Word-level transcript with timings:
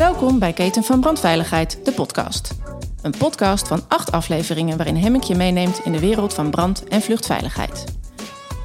Welkom 0.00 0.38
bij 0.38 0.52
Keten 0.52 0.84
van 0.84 1.00
Brandveiligheid, 1.00 1.84
de 1.84 1.92
podcast. 1.92 2.54
Een 3.02 3.14
podcast 3.18 3.68
van 3.68 3.84
acht 3.88 4.12
afleveringen 4.12 4.76
waarin 4.76 4.96
Hemmink 4.96 5.24
je 5.24 5.34
meeneemt 5.34 5.84
in 5.84 5.92
de 5.92 6.00
wereld 6.00 6.34
van 6.34 6.50
brand- 6.50 6.84
en 6.84 7.00
vluchtveiligheid. 7.00 7.84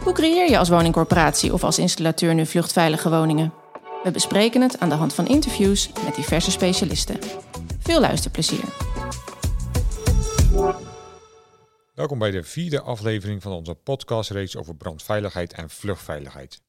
Hoe 0.03 0.13
creëer 0.13 0.49
je 0.49 0.57
als 0.57 0.69
woningcorporatie 0.69 1.53
of 1.53 1.63
als 1.63 1.79
installateur 1.79 2.33
nu 2.33 2.45
vluchtveilige 2.45 3.09
woningen? 3.09 3.53
We 4.03 4.11
bespreken 4.11 4.61
het 4.61 4.79
aan 4.79 4.89
de 4.89 4.95
hand 4.95 5.13
van 5.13 5.27
interviews 5.27 5.91
met 6.03 6.15
diverse 6.15 6.51
specialisten. 6.51 7.19
Veel 7.79 7.99
luisterplezier. 7.99 8.65
Welkom 11.93 12.19
bij 12.19 12.31
de 12.31 12.43
vierde 12.43 12.81
aflevering 12.81 13.41
van 13.41 13.51
onze 13.51 13.75
podcastreeks 13.75 14.55
over 14.57 14.75
brandveiligheid 14.75 15.53
en 15.53 15.69
vluchtveiligheid. 15.69 16.64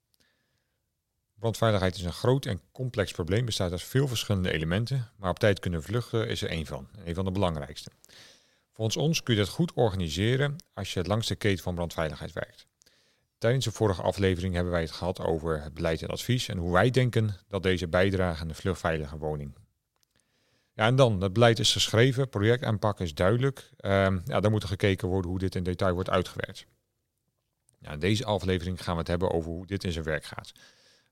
Brandveiligheid 1.39 1.97
is 1.97 2.03
een 2.03 2.13
groot 2.13 2.47
en 2.47 2.61
complex 2.73 3.13
probleem, 3.13 3.45
bestaat 3.45 3.71
uit 3.71 3.83
veel 3.83 4.09
verschillende 4.09 4.53
elementen, 4.53 5.11
maar 5.17 5.31
op 5.31 5.39
tijd 5.39 5.59
kunnen 5.59 5.83
vluchten 5.83 6.29
is 6.29 6.43
er 6.43 6.49
één 6.49 6.67
van, 6.67 6.89
een 7.05 7.15
van 7.15 7.25
de 7.25 7.31
belangrijkste. 7.31 7.91
Volgens 8.73 8.97
ons 8.97 9.23
kun 9.23 9.35
je 9.35 9.41
dat 9.41 9.49
goed 9.49 9.73
organiseren 9.73 10.57
als 10.75 10.93
je 10.93 11.05
langs 11.05 11.27
de 11.27 11.37
keten 11.37 11.63
van 11.63 11.75
brandveiligheid 11.75 12.33
werkt. 12.33 12.67
Tijdens 13.39 13.65
de 13.65 13.73
vorige 13.73 14.03
aflevering 14.03 14.55
hebben 14.55 14.73
wij 14.73 14.81
het 14.83 14.91
gehad 14.91 15.21
over 15.21 15.63
het 15.63 15.75
beleid 15.75 16.03
en 16.03 16.09
advies 16.09 16.49
en 16.49 16.59
hoe 16.59 16.73
wij 16.73 16.91
denken 16.91 17.37
dat 17.49 17.63
deze 17.63 17.89
bijdragen 17.89 18.41
aan 18.41 18.49
de 18.49 18.55
vluchtveilige 18.55 19.19
woning. 19.19 19.55
Ja, 20.75 20.87
en 20.87 20.97
dan, 20.97 21.21
het 21.21 21.33
beleid 21.33 21.59
is 21.59 21.73
geschreven, 21.73 22.29
projectaanpak 22.29 23.01
is 23.01 23.15
duidelijk. 23.15 23.71
Um, 23.81 24.23
ja, 24.25 24.41
dan 24.41 24.51
moet 24.51 24.63
er 24.63 24.69
gekeken 24.69 25.09
worden 25.09 25.31
hoe 25.31 25.39
dit 25.39 25.55
in 25.55 25.63
detail 25.63 25.95
wordt 25.95 26.11
uitgewerkt. 26.11 26.67
In 27.81 27.99
deze 27.99 28.25
aflevering 28.25 28.83
gaan 28.83 28.93
we 28.93 28.99
het 28.99 29.09
hebben 29.09 29.31
over 29.31 29.51
hoe 29.51 29.67
dit 29.67 29.85
in 29.85 29.93
zijn 29.93 30.05
werk 30.05 30.25
gaat. 30.25 30.53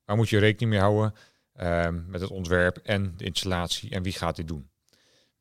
Waar 0.04 0.16
moet 0.16 0.28
je 0.28 0.38
rekening 0.38 0.70
mee 0.70 0.80
houden 0.80 1.14
um, 1.60 2.04
met 2.08 2.20
het 2.20 2.30
ontwerp 2.30 2.76
en 2.76 3.14
de 3.16 3.24
installatie 3.24 3.90
en 3.90 4.02
wie 4.02 4.12
gaat 4.12 4.36
dit 4.36 4.48
doen? 4.48 4.68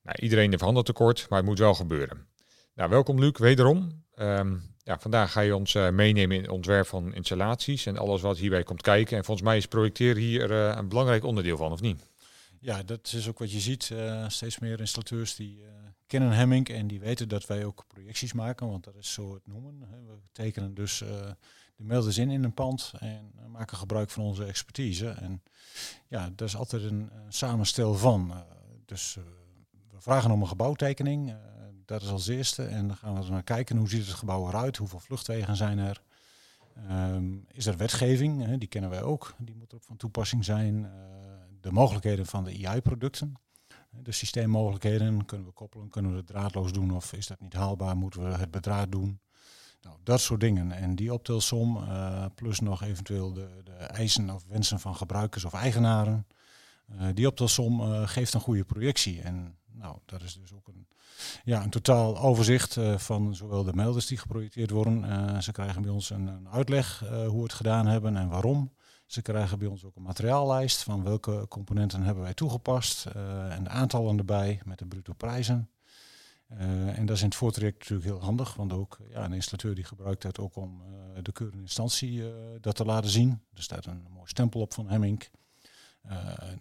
Nou, 0.02 0.18
iedereen 0.22 0.50
heeft 0.50 0.62
handeltekort, 0.62 1.26
maar 1.30 1.40
het 1.40 1.48
moet 1.48 1.60
wel 1.60 1.74
gebeuren. 1.74 2.28
Nou, 2.74 2.90
welkom 2.90 3.20
Luc, 3.20 3.38
wederom. 3.38 4.04
Um, 4.16 4.62
ja, 4.78 5.00
vandaag 5.00 5.32
ga 5.32 5.42
je 5.42 5.56
ons 5.56 5.74
uh, 5.74 5.90
meenemen 5.90 6.36
in 6.36 6.42
het 6.42 6.52
ontwerp 6.52 6.88
van 6.88 7.14
installaties 7.14 7.86
en 7.86 7.98
alles 7.98 8.22
wat 8.22 8.38
hierbij 8.38 8.64
komt 8.64 8.82
kijken. 8.82 9.18
En 9.18 9.24
volgens 9.24 9.48
mij 9.48 9.58
is 9.58 9.66
projecteren 9.66 10.22
hier 10.22 10.52
uh, 10.52 10.76
een 10.76 10.90
belangrijk 10.90 11.24
onderdeel 11.24 11.58
van, 11.58 11.72
of 11.72 11.82
niet? 11.82 12.12
Ja, 12.59 12.84
dat 12.84 13.14
is 13.16 13.28
ook 13.28 13.40
wat 13.40 13.52
je 13.52 13.59
ziet. 13.59 13.90
Uh, 13.94 14.28
steeds 14.28 14.59
meer 14.59 14.80
installateurs 14.80 15.36
die 15.36 15.64
kennen 16.08 16.32
Hemming 16.32 16.70
en 16.70 16.88
die 16.88 17.00
weten 17.00 17.28
dat 17.28 17.46
wij 17.46 17.66
ook 17.66 17.84
projecties 17.88 18.34
maken, 18.34 18.68
want 18.68 18.84
dat 18.84 18.96
is 18.96 19.14
zo 19.14 19.34
het 19.34 19.48
noemen. 19.48 19.80
We 19.80 20.18
tekenen 20.32 20.74
dus 20.74 21.04
de 21.76 21.84
melders 21.84 22.18
in 22.18 22.30
in 22.30 22.44
een 22.44 22.54
pand 22.54 22.94
en 23.00 23.32
maken 23.48 23.78
gebruik 23.78 24.10
van 24.10 24.24
onze 24.24 24.46
expertise. 24.46 25.10
En 25.10 25.44
ja, 26.08 26.30
dat 26.36 26.48
is 26.48 26.56
altijd 26.56 26.84
een, 26.84 27.10
samenstel 27.30 27.96
van. 27.96 28.34
dus 28.86 29.18
we 29.92 30.02
vragen 30.02 30.32
om 30.32 30.42
een 30.42 30.48
gebouwtekening 30.48 31.36
dat 31.86 32.02
is 32.02 32.10
als 32.10 32.28
eerste. 32.28 32.64
En 32.64 32.88
dan 32.88 32.98
gaan 32.98 33.24
we 33.24 33.30
naar 33.30 33.44
kijken 33.44 33.78
hoe 33.78 33.90
ziet 33.90 34.06
het 34.06 34.16
gebouw 34.16 34.48
eruit, 34.48 34.78
hoeveel 34.78 35.00
vluchtwegen 35.00 35.56
zijn 35.56 35.78
er. 35.78 36.02
Um, 36.90 37.46
is 37.52 37.66
er 37.66 37.78
wetgeving, 37.78 38.58
die 38.58 38.68
kennen 38.68 38.90
wij 38.90 39.02
ook, 39.02 39.34
die 39.38 39.56
moet 39.56 39.74
ook 39.74 39.84
van 39.84 39.98
toepassing 39.98 40.46
zijn. 40.46 40.92
De 41.62 41.72
mogelijkheden 41.72 42.26
van 42.26 42.44
de 42.44 42.68
AI-producten, 42.68 43.34
de 43.90 44.12
systeemmogelijkheden, 44.12 45.26
kunnen 45.26 45.48
we 45.48 45.54
koppelen, 45.54 45.90
kunnen 45.90 46.12
we 46.12 46.18
het 46.18 46.28
draadloos 46.28 46.72
doen 46.72 46.92
of 46.92 47.14
is 47.14 47.28
dat 47.28 47.40
niet 47.40 47.54
haalbaar, 47.54 47.98
moeten 47.98 48.24
we 48.24 48.38
het 48.38 48.52
bedraad 48.52 48.92
doen. 48.92 49.20
Nou, 49.84 49.95
dat 50.03 50.22
soort 50.22 50.39
dingen. 50.39 50.72
En 50.72 50.95
die 50.95 51.14
optelsom, 51.14 51.78
uh, 51.78 52.26
plus 52.36 52.59
nog 52.59 52.84
eventueel 52.84 53.34
de, 53.34 53.48
de, 53.64 53.72
eisen 53.72 54.30
of 54.30 54.44
wensen 54.48 54.80
van 54.80 54.95
gebruikers 54.95 55.45
of 55.45 55.53
eigenaren, 55.53 56.28
uh, 56.92 57.08
die 57.14 57.28
optelsom 57.28 57.81
geeft 58.06 58.34
een 58.34 58.40
goede 58.40 58.64
projectie. 58.64 59.22
En 59.22 59.58
nou, 59.72 59.98
dat 60.06 60.22
is 60.22 60.34
dus 60.34 60.53
ook 60.53 60.67
een 60.67 60.88
ja, 61.44 61.64
een 61.64 61.70
totaal 61.70 62.17
overzicht 62.17 62.78
van 62.95 63.36
zowel 63.36 63.63
de 63.63 63.74
melders 63.74 64.06
die 64.06 64.18
geprojecteerd 64.18 64.69
worden. 64.69 65.44
Ze 65.44 65.52
krijgen 65.52 65.81
bij 65.81 65.91
ons 65.91 66.09
een, 66.09 66.28
een 66.28 66.50
uitleg 66.50 67.00
hoe 67.00 67.38
we 67.38 67.44
het 67.44 67.53
gedaan 67.53 67.88
hebben 67.88 68.18
en 68.18 68.29
waarom. 68.29 68.72
Ze 69.06 69.22
krijgen 69.22 69.59
bij 69.59 69.68
ons 69.68 69.85
ook 69.85 69.96
een 69.96 70.02
materiaallijst 70.02 70.84
van 70.84 71.03
welke 71.03 71.46
componenten 71.50 72.03
hebben 72.03 72.24
wij 72.24 72.34
toegepast 72.34 73.06
en 73.50 73.63
de 73.63 73.69
aantallen 73.69 74.18
erbij 74.18 74.62
met 74.66 74.79
de 74.79 74.85
bruto 74.85 75.13
prijzen. 75.13 75.69
En 76.58 77.06
dat 77.06 77.16
is 77.16 77.22
in 77.22 77.28
het 77.28 77.38
voortraject 77.38 77.80
natuurlijk 77.80 78.08
heel 78.09 78.22
handig, 78.22 78.53
want 78.56 78.74
ook 78.74 79.00
ja, 79.09 79.25
een 79.25 79.34
installateur 79.34 79.75
die 79.75 79.84
gebruikt 79.84 80.22
dat 80.22 80.40
ook 80.40 80.56
om 80.56 80.81
de 81.22 81.31
keurende 81.31 81.64
instantie 81.64 82.24
dat 82.62 82.75
te 82.75 82.86
laten 82.86 83.09
zien. 83.09 83.41
Er 83.53 83.64
staat 83.64 83.86
een 83.86 84.08
mooi 84.09 84.28
stempel 84.28 84.62
op 84.62 84.74
van 84.74 84.90
Hemming. 84.90 85.30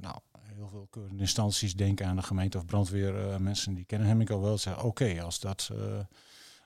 nou, 0.00 0.18
heel 0.42 0.68
veel 0.68 0.86
keurende 0.90 1.22
instanties 1.22 1.76
denken 1.76 2.06
aan 2.06 2.16
de 2.16 2.22
gemeente 2.22 2.58
of 2.58 2.64
brandweer. 2.64 3.40
Mensen 3.40 3.74
die 3.74 3.84
kennen 3.84 4.08
hem 4.08 4.20
ik 4.20 4.30
al 4.30 4.42
wel. 4.42 4.58
Zeggen, 4.58 4.84
oké, 4.84 5.22
als 5.22 5.40
dat 5.40 5.70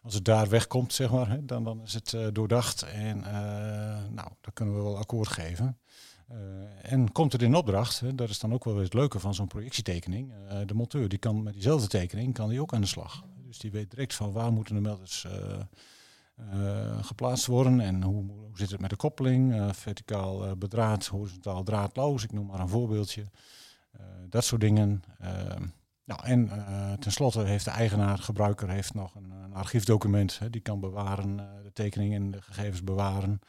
als 0.02 0.14
het 0.14 0.24
daar 0.24 0.48
wegkomt, 0.48 0.92
zeg 0.92 1.10
maar, 1.10 1.28
hè, 1.28 1.44
dan, 1.44 1.64
dan 1.64 1.82
is 1.82 1.94
het 1.94 2.16
doordacht. 2.32 2.82
En 2.82 3.20
nou, 4.10 4.28
dan 4.40 4.52
kunnen 4.52 4.74
we 4.74 4.82
wel 4.82 4.98
akkoord 4.98 5.28
geven. 5.28 5.78
En 6.82 7.12
komt 7.12 7.32
het 7.32 7.42
in 7.42 7.54
opdracht, 7.54 8.00
hè, 8.00 8.14
dat 8.14 8.28
is 8.28 8.38
dan 8.38 8.52
ook 8.52 8.64
wel 8.64 8.74
weer 8.74 8.84
het 8.84 8.94
leuke 8.94 9.18
van 9.18 9.34
zo'n 9.34 9.46
projectietekening. 9.46 10.32
de 10.66 10.74
monteur 10.74 11.08
die 11.08 11.18
kan 11.18 11.42
met 11.42 11.52
diezelfde 11.52 11.88
tekening 11.88 12.34
kan 12.34 12.48
die 12.48 12.60
ook 12.60 12.74
aan 12.74 12.80
de 12.80 12.86
slag. 12.86 13.24
Dus 13.46 13.58
die 13.58 13.70
weet 13.70 13.90
direct 13.90 14.14
van 14.14 14.32
waar 14.32 14.52
moeten 14.52 14.74
de 14.74 14.80
melders 14.80 15.26
uh, 15.26 16.98
geplaatst 17.00 17.46
worden 17.46 17.80
en 17.80 18.02
hoe, 18.02 18.24
hoe, 18.30 18.50
zit 18.58 18.70
het 18.70 18.80
met 18.80 18.90
de 18.90 18.96
koppeling, 18.96 19.70
verticaal 19.76 20.56
bedraad, 20.56 21.06
horizontaal 21.06 21.62
draadloos, 21.62 22.24
ik 22.24 22.32
noem 22.32 22.46
maar 22.46 22.60
een 22.60 22.68
voorbeeldje. 22.68 23.24
Eh, 23.98 24.04
dat 24.28 24.44
soort 24.44 24.60
dingen. 24.60 25.02
Ehm, 25.18 25.66
nou, 26.04 26.20
en 26.24 26.50
tenslotte 27.00 27.40
heeft 27.40 27.64
de 27.64 27.70
eigenaar, 27.70 28.18
gebruiker, 28.18 28.68
heeft 28.68 28.94
nog 28.94 29.14
een, 29.14 29.30
een 29.30 29.54
archiefdocument. 29.54 30.38
Hè, 30.38 30.50
die 30.50 30.60
kan 30.60 30.80
bewaren, 30.80 31.36
de 31.62 31.72
tekeningen 31.72 32.22
en 32.22 32.30
de 32.30 32.42
gegevens 32.42 32.84
bewaren. 32.84 33.40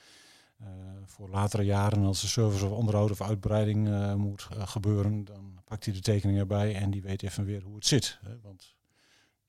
Uh, 0.61 0.67
voor 1.05 1.29
latere 1.29 1.63
jaren, 1.63 2.03
als 2.03 2.21
de 2.21 2.27
service 2.27 2.65
of 2.65 2.71
onderhoud 2.71 3.11
of 3.11 3.21
uitbreiding 3.21 4.15
moet 4.15 4.47
gebeuren, 4.51 5.25
dan 5.25 5.59
pakt 5.63 5.85
hij 5.85 5.93
de 5.93 5.99
tekening 5.99 6.39
erbij 6.39 6.75
en 6.75 6.91
die 6.91 7.01
weet 7.01 7.23
even 7.23 7.45
weer 7.45 7.61
hoe 7.63 7.75
het 7.75 7.85
zit. 7.85 8.19
Hè, 8.21 8.39
want 8.41 8.75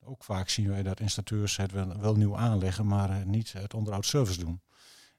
ook 0.03 0.23
vaak 0.23 0.49
zien 0.49 0.69
wij 0.69 0.83
dat 0.83 0.99
installateurs 0.99 1.57
het 1.57 1.71
wel, 1.71 1.99
wel 1.99 2.15
nieuw 2.15 2.37
aanleggen, 2.37 2.87
maar 2.87 3.25
niet 3.25 3.53
het 3.53 3.73
onderhoud 3.73 4.05
service 4.05 4.39
doen. 4.39 4.61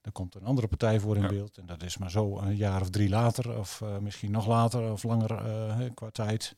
Dan 0.00 0.12
komt 0.12 0.34
een 0.34 0.44
andere 0.44 0.66
partij 0.66 1.00
voor 1.00 1.16
in 1.16 1.28
beeld. 1.28 1.58
En 1.58 1.66
dat 1.66 1.82
is 1.82 1.98
maar 1.98 2.10
zo 2.10 2.38
een 2.38 2.56
jaar 2.56 2.80
of 2.80 2.90
drie 2.90 3.08
later, 3.08 3.58
of 3.58 3.80
uh, 3.80 3.98
misschien 3.98 4.30
nog 4.30 4.46
later 4.46 4.92
of 4.92 5.02
langer 5.02 5.46
uh, 5.46 5.90
qua 5.94 6.10
tijd. 6.10 6.56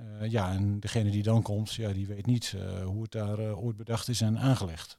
Uh, 0.00 0.30
ja, 0.30 0.52
en 0.52 0.80
degene 0.80 1.10
die 1.10 1.22
dan 1.22 1.42
komt, 1.42 1.74
ja, 1.74 1.92
die 1.92 2.06
weet 2.06 2.26
niet 2.26 2.56
hoe 2.84 3.02
het 3.02 3.12
daar 3.12 3.38
ooit 3.38 3.76
bedacht 3.76 4.08
is 4.08 4.20
en 4.20 4.38
aangelegd. 4.38 4.96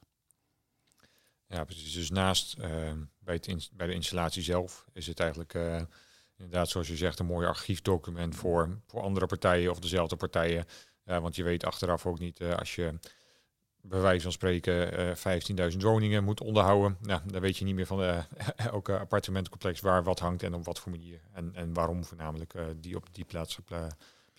Ja, 1.48 1.64
precies. 1.64 1.92
Dus 1.92 2.10
naast 2.10 2.56
bij, 3.18 3.34
het 3.34 3.70
bij 3.72 3.86
de 3.86 3.92
installatie 3.92 4.42
zelf 4.42 4.84
is 4.92 5.06
het 5.06 5.20
eigenlijk 5.20 5.54
inderdaad, 6.36 6.68
zoals 6.68 6.88
je 6.88 6.96
zegt, 6.96 7.18
een 7.18 7.26
mooi 7.26 7.46
archiefdocument 7.46 8.36
voor, 8.36 8.78
voor 8.86 9.00
andere 9.00 9.26
partijen 9.26 9.70
of 9.70 9.78
dezelfde 9.78 10.16
partijen. 10.16 10.64
Want 11.04 11.36
je 11.36 11.42
weet 11.42 11.64
achteraf 11.64 12.06
ook 12.06 12.18
niet 12.18 12.42
als 12.42 12.74
je 12.74 12.98
bij 13.88 14.00
wijze 14.00 14.22
van 14.22 14.32
spreken 14.32 14.98
uh, 14.98 15.10
eh, 15.10 15.72
15.000 15.72 15.76
woningen 15.78 16.24
moet 16.24 16.40
onderhouden. 16.40 16.96
Nou, 17.00 17.20
dan 17.24 17.40
weet 17.40 17.56
je 17.56 17.64
niet 17.64 17.74
meer 17.74 17.86
van 17.86 18.24
elke 18.56 18.98
appartementcomplex 18.98 19.80
waar 19.80 20.02
wat 20.02 20.18
hangt 20.18 20.42
en 20.42 20.54
op 20.54 20.64
wat 20.64 20.78
voor 20.78 20.90
manier. 20.90 21.20
En, 21.32 21.54
en 21.54 21.72
waarom 21.72 22.04
voornamelijk 22.04 22.54
die 22.80 22.96
op 22.96 23.06
die 23.12 23.24
plaats 23.24 23.58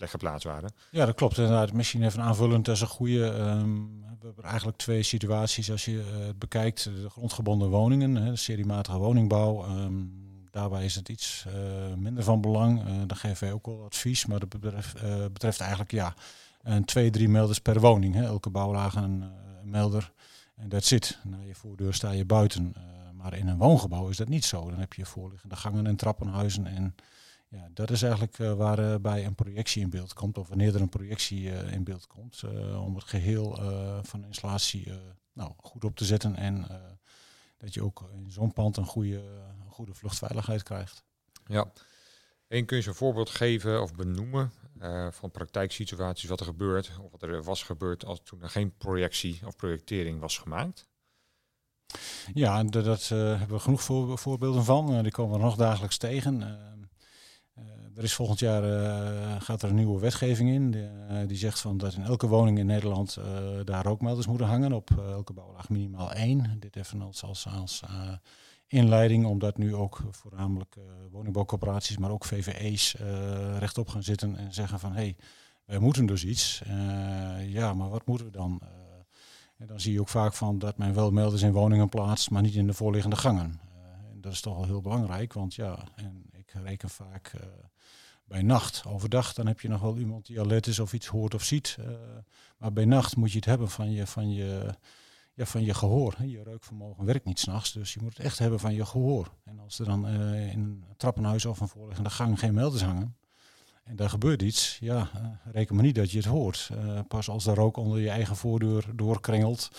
geplaatst. 0.06 0.48
Ja, 0.90 1.06
dat 1.06 1.14
klopt. 1.14 1.38
Inderdaad, 1.38 1.72
misschien 1.72 2.02
even 2.02 2.20
aanvullend, 2.20 2.68
is 2.68 2.80
een 2.80 2.86
goede. 2.86 3.24
Um, 3.24 4.00
we 4.20 4.26
hebben 4.26 4.44
eigenlijk 4.44 4.78
twee 4.78 5.02
situaties 5.02 5.70
als 5.70 5.84
je 5.84 6.02
het 6.26 6.38
bekijkt. 6.38 6.84
De 6.84 7.10
grondgebonden 7.10 7.68
woningen, 7.68 8.14
hè, 8.14 8.30
de 8.30 8.36
seriematige 8.36 8.98
woningbouw. 8.98 9.64
Um, 9.64 10.26
daarbij 10.50 10.84
is 10.84 10.94
het 10.94 11.08
iets 11.08 11.46
minder 11.96 12.24
van 12.24 12.40
belang. 12.40 12.82
dan 13.06 13.16
geven 13.16 13.44
wij 13.44 13.52
ook 13.52 13.66
wel 13.66 13.84
advies, 13.84 14.26
maar 14.26 14.38
dat 14.38 14.48
betreft, 15.32 15.60
eigenlijk 15.60 15.90
ja 15.90 16.14
en 16.62 16.84
twee, 16.84 17.10
drie 17.10 17.28
melders 17.28 17.58
per 17.58 17.80
woning. 17.80 18.14
Hè. 18.14 18.24
Elke 18.24 18.50
bouwlaag 18.50 18.94
een, 18.94 19.20
uh, 19.20 19.28
melder. 19.62 20.12
En 20.56 20.68
dat 20.68 20.84
zit. 20.84 21.18
Na 21.24 21.36
je 21.46 21.54
voordeur 21.54 21.94
sta 21.94 22.10
je 22.10 22.24
buiten. 22.24 22.74
Maar 23.12 23.34
in 23.34 23.48
een 23.48 23.58
woongebouw 23.58 24.08
is 24.08 24.16
dat 24.16 24.28
niet 24.28 24.44
zo. 24.44 24.70
Dan 24.70 24.78
heb 24.78 24.92
je 24.92 25.06
voorliggende 25.06 25.56
gangen 25.56 25.86
en 25.86 25.96
trappenhuizen. 25.96 26.66
En 26.66 26.94
ja, 27.48 27.68
dat 27.72 27.90
is 27.90 28.02
eigenlijk 28.02 28.38
uh, 28.38 28.52
waarbij 28.52 29.24
een 29.26 29.34
projectie 29.34 29.82
in 29.82 29.90
beeld 29.90 30.12
komt. 30.12 30.38
Of 30.38 30.48
wanneer 30.48 30.74
er 30.74 30.80
een 30.80 30.88
projectie 30.88 31.50
in 31.50 31.84
beeld 31.84 32.06
komt. 32.06 32.42
om 32.76 32.94
het 32.94 33.04
geheel 33.04 33.54
van 34.02 34.20
de 34.20 34.26
installatie 34.26 34.92
nou, 35.32 35.52
goed 35.56 35.84
op 35.84 35.96
te 35.96 36.04
zetten. 36.04 36.36
En 36.36 36.66
dat 37.56 37.74
je 37.74 37.82
ook 37.82 38.10
in 38.12 38.30
zo'n 38.30 38.52
pand 38.52 38.76
een 38.76 38.86
goede, 38.86 39.22
goede 39.68 39.94
vluchtveiligheid 39.94 40.62
krijgt. 40.62 41.04
Ja. 41.46 41.72
En 42.48 42.64
kun 42.64 42.78
je 42.78 42.88
een 42.88 42.94
voorbeeld 42.94 43.30
geven 43.30 43.82
of 43.82 43.94
benoemen 43.94 44.52
van 45.10 45.30
praktijksituaties 45.30 46.28
wat 46.28 46.40
er 46.40 46.46
gebeurt 46.46 46.98
of 47.02 47.10
wat 47.10 47.22
er 47.22 47.42
was 47.42 47.62
gebeurd 47.62 48.04
als 48.04 48.20
toen 48.24 48.42
er 48.42 48.50
geen 48.50 48.76
projectie 48.76 49.46
of 49.46 49.56
projectering 49.56 50.20
was 50.20 50.38
gemaakt? 50.38 50.86
Ja, 52.34 52.64
dat, 52.64 52.84
dat 52.84 53.08
hebben 53.08 53.48
we 53.48 53.58
genoeg 53.58 53.82
voor, 53.82 54.18
voorbeelden 54.18 54.64
van. 54.64 55.02
Die 55.02 55.12
komen 55.12 55.36
we 55.36 55.44
nog 55.44 55.56
dagelijks 55.56 55.96
tegen. 55.96 56.42
Er 57.98 58.04
is 58.04 58.14
volgend 58.14 58.38
jaar 58.38 58.62
gaat 59.40 59.62
er 59.62 59.68
een 59.68 59.74
nieuwe 59.74 60.00
wetgeving 60.00 60.50
in. 60.50 60.90
die 61.26 61.36
zegt 61.36 61.60
van 61.60 61.78
dat 61.78 61.94
in 61.94 62.02
elke 62.02 62.26
woning 62.26 62.58
in 62.58 62.66
Nederland 62.66 63.18
daar 63.64 63.84
rookmelders 63.84 64.26
moeten 64.26 64.46
hangen. 64.46 64.72
Op 64.72 64.90
elke 64.90 65.32
bouwlaag 65.32 65.68
minimaal 65.68 66.12
één. 66.12 66.56
Dit 66.60 66.76
even 66.76 67.02
als, 67.02 67.24
als, 67.24 67.82
inleiding, 68.66 69.26
omdat 69.26 69.58
nu 69.58 69.74
ook 69.74 70.02
voornamelijk 70.10 70.76
woningbouwcorporaties, 71.10 71.98
maar 71.98 72.10
ook 72.10 72.24
VVE's 72.24 72.96
rechtop 73.58 73.88
gaan 73.88 74.02
zitten 74.02 74.36
en 74.36 74.54
zeggen 74.54 74.78
van 74.78 74.92
hé, 74.92 75.00
hey, 75.00 75.16
wij 75.64 75.78
moeten 75.78 76.06
dus 76.06 76.24
iets. 76.24 76.62
ja, 77.46 77.74
maar 77.74 77.88
wat 77.88 78.06
moeten 78.06 78.26
we 78.26 78.32
dan? 78.32 78.60
En 79.58 79.66
dan 79.66 79.80
zie 79.80 79.92
je 79.92 80.00
ook 80.00 80.08
vaak 80.08 80.34
van 80.34 80.58
dat 80.58 80.78
men 80.78 80.94
wel 80.94 81.10
melders 81.10 81.42
in 81.42 81.52
woningen 81.52 81.88
plaatst, 81.88 82.30
maar 82.30 82.42
niet 82.42 82.54
in 82.54 82.66
de 82.66 82.72
voorliggende 82.72 83.16
gangen. 83.16 83.60
Uh, 83.76 84.12
en 84.12 84.20
dat 84.20 84.32
is 84.32 84.40
toch 84.40 84.56
wel 84.56 84.64
heel 84.64 84.80
belangrijk, 84.80 85.32
want 85.32 85.54
ja, 85.54 85.78
en 85.94 86.30
ik 86.48 86.62
reken 86.62 86.88
vaak 86.88 87.32
uh, 87.34 87.40
bij 88.24 88.42
nacht. 88.42 88.84
Overdag 88.86 89.32
dan 89.34 89.46
heb 89.46 89.60
je 89.60 89.68
nog 89.68 89.80
wel 89.80 89.98
iemand 89.98 90.26
die 90.26 90.40
alert 90.40 90.66
is 90.66 90.78
of 90.78 90.92
iets 90.92 91.06
hoort 91.06 91.34
of 91.34 91.42
ziet. 91.42 91.76
Uh, 91.80 91.86
maar 92.58 92.72
bij 92.72 92.84
nacht 92.84 93.16
moet 93.16 93.30
je 93.30 93.36
het 93.36 93.44
hebben 93.44 93.70
van 93.70 93.90
je, 93.90 94.06
van 94.06 94.32
je, 94.32 94.74
ja, 95.34 95.44
van 95.46 95.64
je 95.64 95.74
gehoor. 95.74 96.24
Je 96.24 96.42
reukvermogen 96.42 97.04
werkt 97.04 97.24
niet 97.24 97.38
s'nachts, 97.38 97.72
dus 97.72 97.94
je 97.94 98.00
moet 98.02 98.16
het 98.16 98.26
echt 98.26 98.38
hebben 98.38 98.60
van 98.60 98.74
je 98.74 98.86
gehoor. 98.86 99.32
En 99.44 99.58
als 99.58 99.78
er 99.78 99.84
dan 99.84 100.06
in 100.06 100.60
een 100.60 100.84
trappenhuis 100.96 101.44
of 101.44 101.60
een 101.60 101.68
voorliggende 101.68 102.10
gang 102.10 102.38
geen 102.38 102.54
melders 102.54 102.82
hangen, 102.82 103.16
en 103.88 103.96
daar 103.96 104.10
gebeurt 104.10 104.42
iets, 104.42 104.78
ja, 104.80 104.96
uh, 104.96 105.52
reken 105.52 105.74
maar 105.74 105.84
niet 105.84 105.94
dat 105.94 106.10
je 106.10 106.16
het 106.16 106.26
hoort. 106.26 106.70
Uh, 106.72 107.00
pas 107.08 107.28
als 107.28 107.44
de 107.44 107.54
rook 107.54 107.76
onder 107.76 108.00
je 108.00 108.10
eigen 108.10 108.36
voordeur 108.36 108.84
doorkringelt 108.94 109.70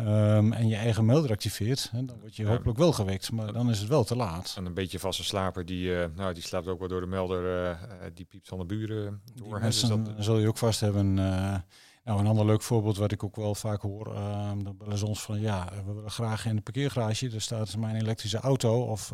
um, 0.00 0.52
en 0.52 0.68
je 0.68 0.76
eigen 0.76 1.04
melder 1.04 1.30
activeert, 1.30 1.88
hè, 1.92 2.04
dan 2.04 2.16
word 2.20 2.36
je 2.36 2.46
hopelijk 2.46 2.78
wel 2.78 2.92
gewekt, 2.92 3.32
maar 3.32 3.52
dan 3.52 3.70
is 3.70 3.78
het 3.78 3.88
wel 3.88 4.04
te 4.04 4.16
laat. 4.16 4.54
En 4.56 4.66
een 4.66 4.74
beetje 4.74 4.98
vaste 4.98 5.24
slaper, 5.24 5.64
die, 5.64 5.88
uh, 5.88 6.04
nou, 6.16 6.34
die 6.34 6.42
slaapt 6.42 6.66
ook 6.66 6.78
wel 6.78 6.88
door 6.88 7.00
de 7.00 7.06
melder, 7.06 7.78
die 8.14 8.24
piept 8.24 8.48
van 8.48 8.58
de 8.58 8.64
buren 8.64 9.20
door. 9.34 9.60
Mensen 9.60 10.04
dus 10.04 10.14
dat... 10.14 10.24
zul 10.24 10.38
je 10.38 10.48
ook 10.48 10.58
vast 10.58 10.80
hebben. 10.80 11.14
nou, 11.14 11.64
een 12.04 12.26
ander 12.26 12.46
leuk 12.46 12.62
voorbeeld 12.62 12.96
wat 12.96 13.12
ik 13.12 13.24
ook 13.24 13.36
wel 13.36 13.54
vaak 13.54 13.80
hoor, 13.80 14.14
ehm, 14.14 14.62
dan 14.62 14.76
bellen 14.76 14.98
ze 14.98 15.06
ons 15.06 15.22
van 15.22 15.40
ja, 15.40 15.68
we 15.86 15.92
willen 15.92 16.10
graag 16.10 16.46
in 16.46 16.56
de 16.56 16.62
parkeergarage, 16.62 17.28
daar 17.28 17.40
staat 17.40 17.76
mijn 17.76 17.96
elektrische 17.96 18.38
auto 18.38 18.82
of 18.82 19.12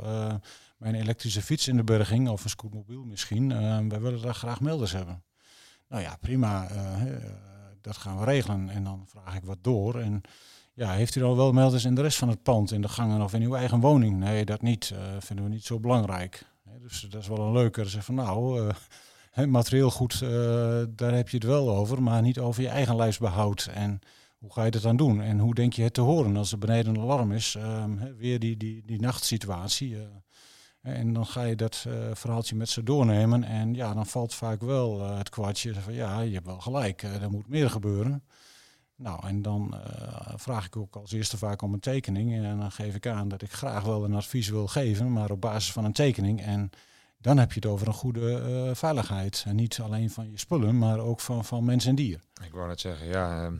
mijn 0.76 0.94
elektrische 0.94 1.43
fiets 1.43 1.69
in 1.69 1.76
de 1.76 1.85
berging 1.85 2.29
of 2.29 2.44
een 2.44 2.50
scootmobiel 2.50 3.05
misschien. 3.05 3.50
Uh, 3.50 3.79
wij 3.88 4.00
willen 4.00 4.23
daar 4.23 4.35
graag 4.35 4.61
melders 4.61 4.93
hebben. 4.93 5.23
Nou 5.88 6.03
ja, 6.03 6.17
prima. 6.21 6.71
Uh, 6.73 7.03
dat 7.81 7.97
gaan 7.97 8.19
we 8.19 8.25
regelen. 8.25 8.69
En 8.69 8.85
dan 8.85 9.05
vraag 9.06 9.37
ik 9.37 9.44
wat 9.44 9.59
door. 9.61 10.00
En 10.00 10.21
ja, 10.75 10.93
heeft 10.93 11.15
u 11.15 11.23
al 11.23 11.37
wel 11.37 11.53
melders 11.53 11.85
in 11.85 11.94
de 11.94 12.03
rest 12.03 12.19
van 12.19 12.29
het 12.29 12.43
pand, 12.43 12.73
in 12.73 12.82
de 12.82 12.88
gangen 12.88 13.23
of 13.23 13.35
in 13.35 13.43
uw 13.43 13.55
eigen 13.55 13.81
woning? 13.81 14.19
Nee, 14.19 14.44
dat 14.44 14.62
niet. 14.62 14.91
Uh, 14.93 14.99
vinden 15.19 15.44
we 15.44 15.50
niet 15.50 15.65
zo 15.65 15.81
belangrijk. 15.81 16.47
dus 16.81 17.00
dat 17.00 17.20
is 17.20 17.29
wel 17.29 17.38
een 17.38 17.53
leuke. 17.53 17.85
Zeg 17.85 18.05
van 18.05 18.15
nou, 18.15 18.73
materieel 19.47 19.91
goed, 19.91 20.20
daar 20.88 21.15
heb 21.15 21.29
je 21.29 21.37
het 21.37 21.47
wel 21.47 21.70
over, 21.70 22.03
maar 22.03 22.23
niet 22.23 22.38
over 22.38 22.62
je 22.62 22.69
eigen 22.69 22.97
lijfsbehoud. 22.97 23.70
En 23.75 24.00
hoe 24.38 24.53
ga 24.53 24.65
je 24.65 24.70
dat 24.70 24.82
dan 24.82 24.97
doen? 24.97 25.20
En 25.20 25.38
hoe 25.38 25.55
denk 25.55 25.73
je 25.73 25.82
het 25.82 25.94
te 25.94 26.00
horen 26.00 26.37
als 26.37 26.53
er 26.53 26.59
beneden 26.59 26.94
een 26.94 27.00
alarm 27.00 27.32
is? 27.32 27.55
Ehm, 27.55 28.17
weer 28.17 28.38
die, 28.38 28.56
die, 28.56 28.82
die 28.87 29.00
nachtsituatie. 29.00 29.97
En 30.85 31.13
dan 31.13 31.27
ga 31.27 31.43
je 31.43 31.57
dat 31.57 31.85
uh, 31.89 31.95
verhaaltje 32.13 32.57
met 32.57 32.69
ze 32.69 32.83
doornemen. 32.83 33.45
En 33.45 33.75
ja, 33.75 33.95
dan 33.95 34.07
valt 34.07 34.35
vaak 34.35 34.61
wel 34.61 35.01
uh, 35.01 35.19
het 35.19 35.29
kwartje 35.29 35.75
van 35.75 35.93
ja, 35.93 36.21
je 36.21 36.35
hebt 36.35 36.47
wel 36.47 36.61
gelijk, 36.61 37.03
uh, 37.03 37.23
er 37.23 37.31
moet 37.31 37.49
meer 37.49 37.71
gebeuren. 37.71 38.23
Nou, 38.97 39.27
en 39.27 39.43
dan 39.43 39.75
vraag 40.37 40.67
ik 40.67 40.77
ook 40.77 40.97
als 40.97 41.13
eerste 41.13 41.39
vaak 41.39 41.63
om 41.63 41.73
een 41.73 41.81
tekening. 41.81 42.35
En 42.35 42.59
dan 42.59 42.71
geef 42.71 42.95
ik 42.95 43.07
aan 43.07 43.29
dat 43.29 43.43
ik 43.43 43.53
graag 43.53 43.85
wel 43.85 44.05
een 44.05 44.15
advies 44.15 44.49
wil 44.49 44.67
geven, 44.67 45.13
maar 45.13 45.31
op 45.31 45.41
basis 45.41 45.73
van 45.73 45.85
een 45.85 45.93
tekening. 45.93 46.43
En 46.43 46.71
dan 47.19 47.39
heb 47.39 47.53
je 47.53 47.61
het 47.61 47.69
over 47.69 47.87
een 47.87 47.93
goede 47.93 48.71
veiligheid. 48.75 49.45
En 49.47 49.57
niet 49.57 49.81
alleen 49.81 50.11
van 50.11 50.31
je 50.31 50.39
spullen, 50.39 50.79
maar 50.79 50.99
ook 50.99 51.21
van, 51.21 51.45
van 51.45 51.65
mens 51.65 51.87
en 51.87 51.95
dier. 51.95 52.21
Ik 52.45 52.53
wou 52.53 52.69
net 52.69 52.81
zeggen, 52.81 53.07
ja, 53.07 53.51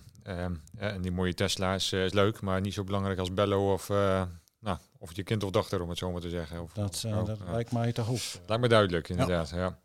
en 0.77 1.00
die 1.00 1.12
mooie 1.12 1.35
Tesla 1.35 1.75
is, 1.75 1.93
is, 1.93 2.12
leuk, 2.12 2.41
maar 2.41 2.61
niet 2.61 2.75
zo 2.75 2.85
belangrijk 2.85 3.19
als 3.19 3.35
Bello 3.35 3.73
of 3.73 3.91
nou, 4.64 4.78
of 4.99 5.16
je 5.16 5.22
kind 5.22 5.44
of 5.44 5.50
dochter, 5.50 5.82
om 5.82 5.88
het 5.88 5.99
zo 5.99 6.11
maar 6.12 6.20
te 6.20 6.28
zeggen. 6.28 6.62
Of, 6.62 6.72
dat 6.72 7.02
uh, 7.06 7.25
dat 7.25 7.38
lijkt 7.46 7.72
mij 7.72 7.93
toch 7.93 8.08
ook. 8.08 8.19
Lijkt 8.46 8.62
me 8.62 8.69
duidelijk, 8.69 9.08
inderdaad. 9.08 9.50
Ja. 9.50 9.56
ja. 9.56 9.78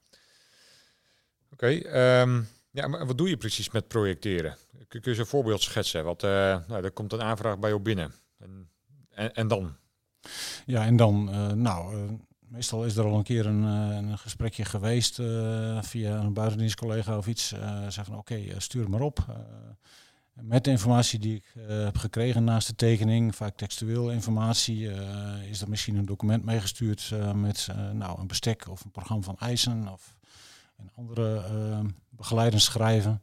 Oké, 1.51 1.81
okay, 1.81 2.21
um, 2.21 2.47
ja, 2.71 2.87
maar 2.87 3.05
wat 3.05 3.17
doe 3.17 3.29
je 3.29 3.37
precies 3.37 3.69
met 3.69 3.87
projecteren? 3.87 4.57
Kun 4.87 5.01
je 5.03 5.17
een 5.17 5.25
voorbeeld 5.25 5.61
schetsen? 5.61 6.03
Want 6.03 6.23
uh, 6.23 6.29
nou, 6.67 6.83
er 6.83 6.91
komt 6.91 7.13
een 7.13 7.21
aanvraag 7.21 7.59
bij 7.59 7.69
jou 7.69 7.81
binnen. 7.81 8.13
En, 8.37 8.69
en, 9.09 9.33
en 9.33 9.47
dan? 9.47 9.75
Ja, 10.65 10.85
en 10.85 10.95
dan, 10.95 11.29
uh, 11.29 11.51
nou, 11.51 12.07
meestal 12.39 12.85
is 12.85 12.95
er 12.95 13.05
al 13.05 13.17
een 13.17 13.23
keer 13.23 13.45
een, 13.45 13.63
een 13.63 14.17
gesprekje 14.17 14.65
geweest 14.65 15.15
via 15.81 16.19
een 16.19 16.33
buitendienstcollega 16.33 17.17
of 17.17 17.27
iets. 17.27 17.47
zeg 17.87 18.05
van 18.05 18.17
oké, 18.17 18.33
okay, 18.33 18.59
stuur 18.59 18.89
maar 18.89 19.01
op. 19.01 19.25
Met 20.41 20.63
de 20.63 20.69
informatie 20.69 21.19
die 21.19 21.35
ik 21.35 21.53
uh, 21.55 21.83
heb 21.83 21.97
gekregen 21.97 22.43
naast 22.43 22.67
de 22.67 22.75
tekening, 22.75 23.35
vaak 23.35 23.57
textueel 23.57 24.11
informatie, 24.11 24.79
uh, 24.79 25.49
is 25.49 25.61
er 25.61 25.69
misschien 25.69 25.95
een 25.95 26.05
document 26.05 26.45
meegestuurd 26.45 27.09
uh, 27.13 27.31
met 27.31 27.67
nou, 27.93 28.19
een 28.19 28.27
bestek 28.27 28.67
of 28.69 28.83
een 28.83 28.91
programma 28.91 29.23
van 29.23 29.37
eisen 29.37 29.87
of 29.87 30.17
een 30.77 30.89
andere 30.95 31.41
begeleidend 32.09 32.61
schrijven. 32.61 33.21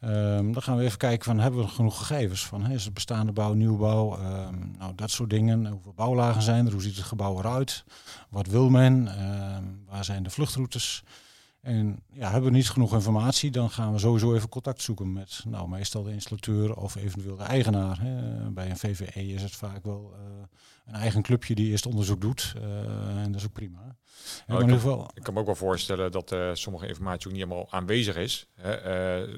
Um, 0.00 0.52
dan 0.52 0.62
gaan 0.62 0.76
we 0.76 0.84
even 0.84 0.98
kijken 0.98 1.24
van 1.24 1.38
hebben 1.38 1.60
we 1.60 1.68
genoeg 1.68 1.98
gegevens 1.98 2.46
van 2.46 2.70
is 2.70 2.84
het 2.84 2.94
bestaande 2.94 3.32
bouw, 3.32 3.52
nieuwbouw, 3.52 4.18
um, 4.18 4.74
nou 4.78 4.94
dat 4.94 5.10
soort 5.10 5.30
dingen. 5.30 5.66
Hoeveel 5.66 5.92
bouwlagen 5.92 6.42
zijn 6.42 6.66
er, 6.66 6.72
hoe 6.72 6.82
ziet 6.82 6.96
het 6.96 7.04
gebouw 7.04 7.38
eruit, 7.38 7.84
wat 8.28 8.46
wil 8.46 8.70
men, 8.70 9.08
ehm, 9.08 9.64
waar 9.88 10.04
zijn 10.04 10.22
de 10.22 10.30
vluchtroutes. 10.30 11.02
En 11.64 12.02
ja, 12.12 12.30
hebben 12.30 12.50
we 12.50 12.56
niet 12.56 12.70
genoeg 12.70 12.94
informatie, 12.94 13.50
dan 13.50 13.70
gaan 13.70 13.92
we 13.92 13.98
sowieso 13.98 14.34
even 14.34 14.48
contact 14.48 14.82
zoeken 14.82 15.12
met 15.12 15.42
nou, 15.48 15.68
meestal 15.68 16.02
de 16.02 16.12
installateur 16.12 16.76
of 16.76 16.94
eventueel 16.94 17.36
de 17.36 17.42
eigenaar. 17.42 18.00
Hè. 18.00 18.50
Bij 18.50 18.70
een 18.70 18.76
VVE 18.76 19.26
is 19.26 19.42
het 19.42 19.54
vaak 19.54 19.84
wel 19.84 20.12
uh, 20.12 20.42
een 20.86 20.94
eigen 20.94 21.22
clubje 21.22 21.54
die 21.54 21.70
eerst 21.70 21.86
onderzoek 21.86 22.20
doet. 22.20 22.54
Uh, 22.56 23.22
en 23.22 23.32
dat 23.32 23.40
is 23.40 23.46
ook 23.46 23.52
prima. 23.52 23.96
Nou, 24.46 24.60
ik, 24.60 24.68
kan, 24.68 24.76
geval... 24.76 25.10
ik, 25.14 25.22
kan, 25.22 25.34
me 25.34 25.40
ook 25.40 25.46
wel 25.46 25.54
voorstellen 25.54 26.12
dat 26.12 26.32
uh, 26.32 26.50
sommige 26.52 26.86
informatie 26.86 27.26
ook 27.26 27.32
niet 27.32 27.42
helemaal 27.42 27.70
aanwezig 27.70 28.16
is. 28.16 28.48
Hè. 28.54 28.70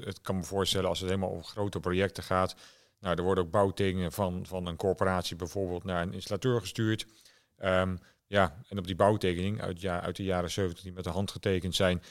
het 0.05 0.21
kan 0.21 0.35
me 0.35 0.43
voorstellen 0.43 0.89
als 0.89 0.99
het 0.99 1.09
helemaal 1.09 1.31
over 1.31 1.45
grote 1.45 1.79
projecten 1.79 2.23
gaat. 2.23 2.55
Nou, 2.99 3.15
er 3.15 3.23
worden 3.23 3.43
ook 3.43 3.51
bouwtekeningen 3.51 4.11
van, 4.11 4.45
van 4.45 4.65
een 4.65 4.75
corporatie 4.75 5.35
bijvoorbeeld 5.35 5.83
naar 5.83 6.01
een 6.01 6.13
installateur 6.13 6.59
gestuurd. 6.59 7.05
Um, 7.59 7.99
ja, 8.27 8.57
en 8.69 8.77
op 8.77 8.87
die 8.87 8.95
bouwtekening 8.95 9.61
uit, 9.61 9.81
ja, 9.81 10.01
uit 10.01 10.15
de 10.15 10.23
jaren 10.23 10.51
70 10.51 10.83
die 10.83 10.93
met 10.93 11.03
de 11.03 11.09
hand 11.09 11.31
getekend 11.31 11.75
zijn, 11.75 12.01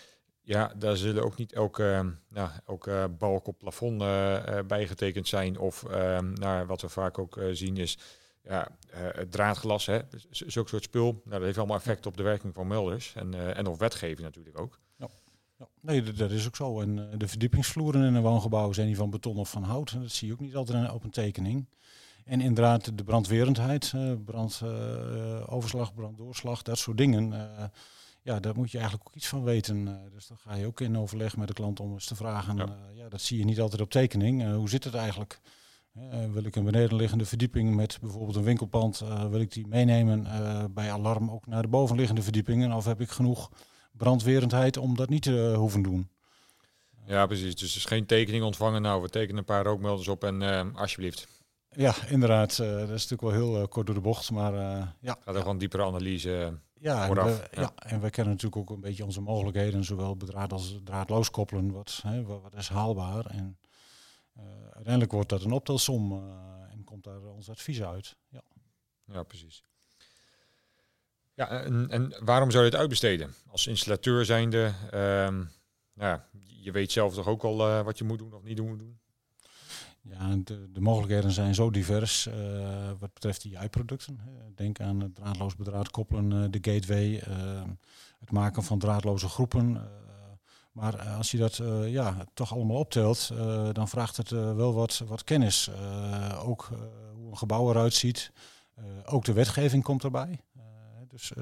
ja, 0.43 0.73
daar 0.77 0.97
zullen 0.97 1.25
ook 1.25 1.37
niet 1.37 1.53
elke, 1.53 2.15
nou, 2.29 2.51
elke 2.67 3.15
balk 3.19 3.47
op 3.47 3.59
plafond 3.59 4.03
uh, 4.03 4.39
bijgetekend 4.67 5.29
zijn. 5.29 5.59
Of 5.59 5.89
nou, 6.35 6.67
wat 6.67 6.81
we 6.81 6.89
vaak 6.89 7.19
ook 7.19 7.41
zien 7.53 7.77
is 7.77 7.99
ja, 8.43 8.69
het 8.91 9.33
draadglas, 9.33 9.87
hè, 9.87 10.01
zulke 10.31 10.69
soort 10.69 10.83
spul. 10.83 11.13
Nou, 11.13 11.23
dat 11.25 11.43
heeft 11.43 11.59
allemaal 11.59 11.77
effect 11.77 12.07
op 12.07 12.17
de 12.17 12.23
werking 12.23 12.55
van 12.55 12.67
melders 12.67 13.13
en, 13.15 13.55
en 13.55 13.67
op 13.67 13.79
wetgeving 13.79 14.21
natuurlijk 14.21 14.61
ook. 14.61 14.79
Ja. 14.97 15.09
Ja, 15.59 15.69
nee, 15.81 16.03
dat 16.03 16.31
is 16.31 16.47
ook 16.47 16.57
zo. 16.57 16.81
En 16.81 17.19
de 17.19 17.29
verdiepingsvloeren 17.29 18.05
in 18.05 18.15
een 18.15 18.23
woongebouw 18.23 18.73
zijn 18.73 18.87
die 18.87 18.97
van 18.97 19.11
beton 19.11 19.37
of 19.37 19.51
van 19.51 19.63
hout. 19.63 20.01
Dat 20.01 20.11
zie 20.11 20.27
je 20.27 20.33
ook 20.33 20.41
niet 20.41 20.57
altijd 20.57 20.93
op 20.93 21.05
een 21.05 21.11
tekening. 21.11 21.67
En 22.27 22.41
inderdaad 22.41 22.99
de 22.99 23.05
brandwerendheid, 23.05 23.93
uh, 23.97 24.13
brandoverslag, 24.25 25.89
uh, 25.89 25.95
branddoorslag, 25.95 26.63
dat 26.63 26.79
soort 26.79 26.97
dingen. 26.97 27.33
Uh, 27.33 27.65
ja, 28.23 28.41
daar 28.41 28.55
moet 28.55 28.71
je 28.71 28.79
eigenlijk 28.79 29.09
ook 29.09 29.15
iets 29.15 29.27
van 29.29 29.45
weten. 29.45 30.01
dus 30.13 30.27
dan 30.27 30.37
ga 30.37 30.55
je 30.55 30.67
ook 30.67 30.81
in 30.81 30.99
overleg 30.99 31.37
met 31.37 31.49
de 31.49 31.55
klant 31.55 31.81
om 31.81 31.93
eens 31.93 32.07
te 32.07 32.15
vragen. 32.15 32.57
Ja, 32.57 32.77
ja 32.95 33.09
dat 33.09 33.21
zie 33.21 33.39
je 33.39 33.45
niet 33.45 33.61
altijd 33.61 33.81
op 33.81 33.91
tekening. 33.91 34.55
hoe 34.55 34.69
zit 34.69 34.85
het 34.85 34.95
eigenlijk? 34.95 35.41
wil 36.33 36.45
ik 36.45 36.57
een 36.57 36.65
benedenliggende 36.65 37.27
verdieping 37.27 37.75
met 37.75 37.99
bijvoorbeeld 38.01 38.37
een 38.37 38.43
winkelpand, 38.43 39.03
wil 39.31 39.41
ik 39.41 39.53
die 39.53 39.67
meenemen 39.67 40.27
bij 40.75 40.93
alarm 40.93 41.31
ook 41.31 41.47
naar 41.47 41.63
de 41.63 41.69
bovenliggende 41.69 42.23
verdiepingen? 42.23 42.73
Of 42.73 42.85
heb 42.85 43.01
ik 43.01 43.11
genoeg 43.11 43.51
brandwerendheid 43.93 44.77
om 44.77 44.97
dat 44.97 45.09
niet 45.09 45.23
te 45.23 45.55
hoeven 45.57 45.83
doen? 45.83 46.09
Ja, 47.07 47.27
precies. 47.27 47.55
Dus 47.55 47.77
is 47.77 47.85
geen 47.85 48.07
tekening 48.07 48.45
ontvangen. 48.45 48.83
Nou, 48.83 49.03
we 49.03 49.09
tekenen 49.09 49.39
een 49.39 49.45
paar 49.45 49.65
rookmelders 49.65 50.09
op 50.09 50.25
en 50.25 50.75
alsjeblieft. 50.75 51.36
Ja, 51.77 51.95
inderdaad. 52.09 52.59
Uh, 52.59 52.71
dat 52.71 52.91
is 52.91 53.09
natuurlijk 53.09 53.23
wel 53.23 53.33
heel 53.33 53.61
uh, 53.61 53.67
kort 53.69 53.87
door 53.87 53.95
de 53.95 54.01
bocht, 54.01 54.31
maar 54.31 54.53
uh, 54.53 54.87
ja. 55.01 55.17
Gaat 55.21 55.35
er 55.35 55.41
gewoon 55.41 55.59
diepere 55.59 55.85
analyse 55.85 56.59
ja, 56.75 57.09
en 57.09 57.15
we, 57.15 57.49
ja. 57.51 57.61
ja. 57.61 57.73
en 57.75 58.01
we 58.01 58.11
kennen 58.11 58.33
natuurlijk 58.35 58.63
ook 58.63 58.77
een 58.77 58.81
beetje 58.81 59.05
onze 59.05 59.21
mogelijkheden, 59.21 59.85
zowel 59.85 60.17
bedraad 60.17 60.53
als 60.53 60.81
draadloos 60.85 61.31
koppelen. 61.31 61.73
Wat, 61.73 62.01
hè, 62.03 62.25
wat 62.25 62.55
is 62.55 62.69
haalbaar? 62.69 63.27
En 63.27 63.59
uiteindelijk 64.73 65.13
wordt 65.13 65.29
dat 65.29 65.43
een 65.43 65.53
optelsom 65.53 66.13
en 66.71 66.85
komt 66.85 67.05
daar 67.05 67.23
ons 67.23 67.51
advies 67.51 67.83
uit. 67.83 68.17
Ja, 68.29 68.43
ja 69.05 69.23
precies. 69.23 69.63
Ja, 71.35 71.49
en, 71.49 71.91
en 71.91 72.17
waarom 72.25 72.51
zou 72.51 72.65
je 72.65 72.71
het 72.71 72.79
uitbesteden? 72.79 73.35
Als 73.47 73.67
installateur 73.67 74.25
zijnde, 74.25 74.73
um, 74.95 75.51
ja, 75.93 76.29
je 76.39 76.73
weet 76.73 76.93
zelf 76.93 77.15
toch 77.15 77.27
ook 77.27 77.45
al 77.45 77.83
wat 77.83 77.99
je 77.99 78.05
moet 78.05 78.19
doen 78.19 78.35
of 78.35 78.43
niet 78.43 78.57
doen? 78.57 78.99
Ja, 80.11 80.37
de, 80.45 80.71
de 80.73 80.81
mogelijkheden 80.81 81.31
zijn 81.31 81.55
zo 81.55 81.71
divers 81.71 82.29
wat 82.99 83.13
betreft 83.13 83.43
die 83.43 83.59
AI-producten. 83.59 84.21
Denk 84.55 84.81
aan 84.81 85.13
draadloos 85.15 85.57
bedraad 85.57 85.91
koppelen, 85.91 86.51
de 86.51 86.59
gateway, 86.61 87.23
het 88.19 88.31
maken 88.31 88.63
van 88.63 88.79
draadloze 88.79 89.29
groepen. 89.29 89.89
maar 90.73 91.03
als 91.03 91.31
je 91.31 91.39
dat 91.39 91.61
ja, 91.87 92.27
toch 92.35 92.53
allemaal 92.55 92.77
optelt, 92.77 93.31
dan 93.73 93.89
vraagt 93.89 94.17
het 94.17 94.31
wel 94.31 94.75
wat, 94.75 95.03
wat 95.07 95.25
kennis. 95.25 95.71
ook 96.39 96.69
hoe 97.15 97.31
een 97.31 97.39
gebouw 97.39 97.71
eruit 97.71 97.95
ziet. 97.95 98.33
ook 99.05 99.25
de 99.25 99.33
wetgeving 99.33 99.83
komt 99.83 100.05
erbij. 100.05 100.41
dus 101.09 101.33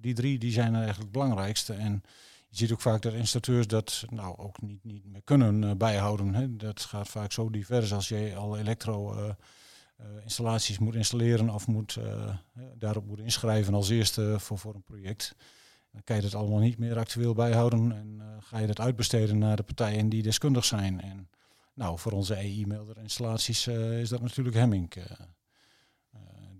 die 0.00 0.14
drie 0.14 0.38
die 0.38 0.52
zijn 0.52 0.74
eigenlijk 0.74 1.02
het 1.02 1.12
belangrijkste. 1.12 1.72
En 1.72 2.02
je 2.52 2.58
ziet 2.58 2.72
ook 2.72 2.80
vaak 2.80 3.02
dat 3.02 3.12
installateurs 3.12 3.66
dat 3.66 4.04
nou 4.08 4.38
ook 4.38 4.60
niet, 4.60 4.84
niet 4.84 5.04
meer 5.04 5.22
kunnen 5.22 5.62
uh, 5.62 5.70
bijhouden. 5.76 6.34
Hè. 6.34 6.56
Dat 6.56 6.80
gaat 6.80 7.08
vaak 7.08 7.32
zo 7.32 7.50
divers 7.50 7.92
als 7.92 8.08
je 8.08 8.34
al 8.36 8.58
elektro 8.58 9.14
uh, 9.14 9.30
installaties 10.22 10.78
moet 10.78 10.94
installeren 10.94 11.50
of 11.50 11.66
moet, 11.66 11.98
daarop 12.74 13.06
moet 13.06 13.18
inschrijven 13.18 13.74
als 13.74 13.88
eerste 13.88 14.36
voor, 14.38 14.58
voor 14.58 14.74
een 14.74 14.82
project. 14.82 15.34
Dan 15.92 16.04
kan 16.04 16.16
je 16.16 16.22
dat 16.22 16.34
allemaal 16.34 16.58
niet 16.58 16.78
meer 16.78 16.98
actueel 16.98 17.34
bijhouden 17.34 17.92
en 17.92 18.22
ga 18.40 18.58
je 18.58 18.66
dat 18.66 18.80
uitbesteden 18.80 19.38
naar 19.38 19.56
de 19.56 19.62
partijen 19.62 20.08
die 20.08 20.22
deskundig 20.22 20.64
zijn. 20.64 21.00
En 21.00 21.28
nou, 21.74 21.98
voor 21.98 22.12
onze 22.12 22.34
EI-melder 22.34 22.98
installaties 22.98 23.66
is 23.66 24.08
dat 24.08 24.20
natuurlijk 24.20 24.56
Hemming 24.56 24.92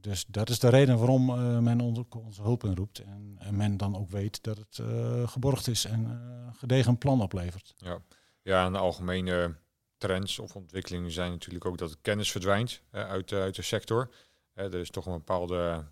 dus 0.03 0.25
dat 0.29 0.49
is 0.49 0.59
de 0.59 0.69
reden 0.69 0.99
waarom 0.99 1.31
uh, 1.31 1.59
men 1.59 1.81
onze, 1.81 2.05
onze 2.11 2.43
hulp 2.43 2.65
inroept. 2.65 2.99
En, 2.99 3.37
en, 3.39 3.57
men 3.57 3.77
dan 3.77 3.97
ook 3.97 4.11
weet 4.11 4.43
dat 4.43 4.57
het 4.57 4.79
uh, 4.79 5.29
geborgd 5.29 5.69
is 5.69 5.85
en 5.85 6.05
uh, 6.05 6.59
gedegen 6.59 6.99
plan 6.99 7.21
oplevert. 7.21 7.75
Ja. 7.77 7.99
ja, 8.43 8.67
en 8.67 8.73
de 8.73 8.79
algemene 8.79 9.55
trends 9.99 10.39
of 10.39 10.57
ontwikkelingen 10.57 11.11
zijn 11.11 11.31
natuurlijk 11.31 11.65
ook 11.65 11.79
dat 11.79 11.97
kennis 12.01 12.31
verdwijnt 12.31 12.83
uit, 12.91 13.33
uit 13.33 13.55
de 13.55 13.63
sector. 13.63 14.11
er 14.55 14.75
is 14.75 14.91
toch 14.91 15.07
een 15.07 15.13
bepaalde 15.13 15.85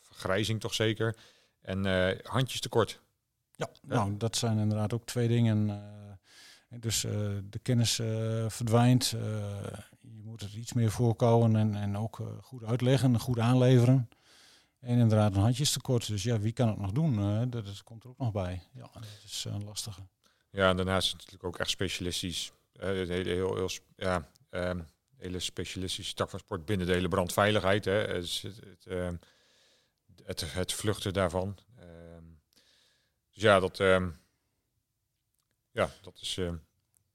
vergrijzing 0.00 0.60
toch 0.60 0.74
zeker. 0.74 1.16
En 1.60 1.84
handjes 2.22 2.60
tekort. 2.60 3.00
Ja, 3.54 3.68
nou 3.82 4.16
dat 4.16 4.36
zijn 4.36 4.58
inderdaad 4.58 4.92
ook 4.92 5.04
twee 5.04 5.28
dingen. 5.28 5.82
dus 6.68 7.00
de 7.50 7.58
kennis 7.62 7.94
verdwijnt 8.48 9.14
iets 10.42 10.72
meer 10.72 10.90
voorkomen 10.90 11.56
en, 11.56 11.74
en 11.74 11.96
ook 11.96 12.18
uh, 12.18 12.26
goed 12.40 12.64
uitleggen, 12.64 13.20
goed 13.20 13.38
aanleveren. 13.38 14.08
En 14.80 14.98
inderdaad 14.98 15.34
een 15.34 15.40
handjestekort. 15.40 16.06
Dus 16.06 16.22
ja, 16.22 16.38
wie 16.38 16.52
kan 16.52 16.68
het 16.68 16.78
nog 16.78 16.92
doen? 16.92 17.18
Uh, 17.18 17.42
dat, 17.48 17.82
komt 17.82 18.04
er 18.04 18.10
ook 18.10 18.18
nog 18.18 18.32
bij. 18.32 18.62
Ja, 18.72 18.90
dat 18.92 19.04
is 19.24 19.44
een 19.44 19.60
uh, 19.60 19.66
lastige. 19.66 20.00
Ja, 20.50 20.68
en 20.68 20.76
daarnaast 20.76 21.06
is 21.06 21.12
het 21.12 21.18
natuurlijk 21.18 21.44
ook 21.44 21.58
echt 21.58 21.70
specialistisch. 21.70 22.52
hele, 22.72 23.12
heel, 23.12 23.54
heel, 23.54 23.70
ja, 23.96 24.28
um, 24.50 24.86
hele 25.16 25.38
specialistische 25.38 26.14
tak 26.14 26.30
van 26.30 26.38
sport 26.38 26.64
binnen 26.64 26.86
de 26.86 26.92
hele 26.92 27.08
brandveiligheid. 27.08 27.84
Hè. 27.84 27.92
Het, 27.92 28.86
ehm, 28.86 29.16
het, 30.24 30.52
het 30.52 30.72
vluchten 30.72 31.12
daarvan. 31.12 31.58
Um, 31.80 32.40
dus 33.30 33.42
ja, 33.42 33.60
dat, 33.60 33.76
ja, 35.70 35.90
dat 36.02 36.18
is 36.20 36.40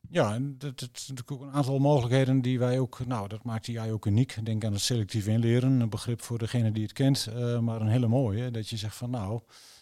ja, 0.10 0.34
en 0.34 0.56
dat, 0.58 0.82
is 0.82 1.08
natuurlijk 1.08 1.32
ook 1.32 1.42
een 1.42 1.52
aantal 1.52 1.80
mogelijkheden 1.80 2.42
die 2.42 2.60
wij 2.60 2.80
ook, 2.80 3.06
nou 3.06 3.28
dat 3.28 3.44
maakt 3.44 3.66
die 3.66 3.80
AI 3.80 3.92
ook 3.92 4.06
uniek. 4.06 4.38
Denk 4.44 4.66
aan 4.66 4.72
het 4.72 4.82
selectief 4.82 5.28
inleren, 5.28 5.80
een 5.80 5.90
begrip 5.90 6.22
voor 6.22 6.38
degene 6.38 6.72
die 6.72 6.84
het 6.84 6.94
kent, 6.94 7.30
uh, 7.30 7.60
maar 7.60 7.82
een 7.82 7.88
hele 7.88 8.08
mooie. 8.08 8.52
Dat 8.52 8.70
je 8.70 8.78
zegt 8.78 8.96
van 8.96 9.10
nou, 9.10 9.42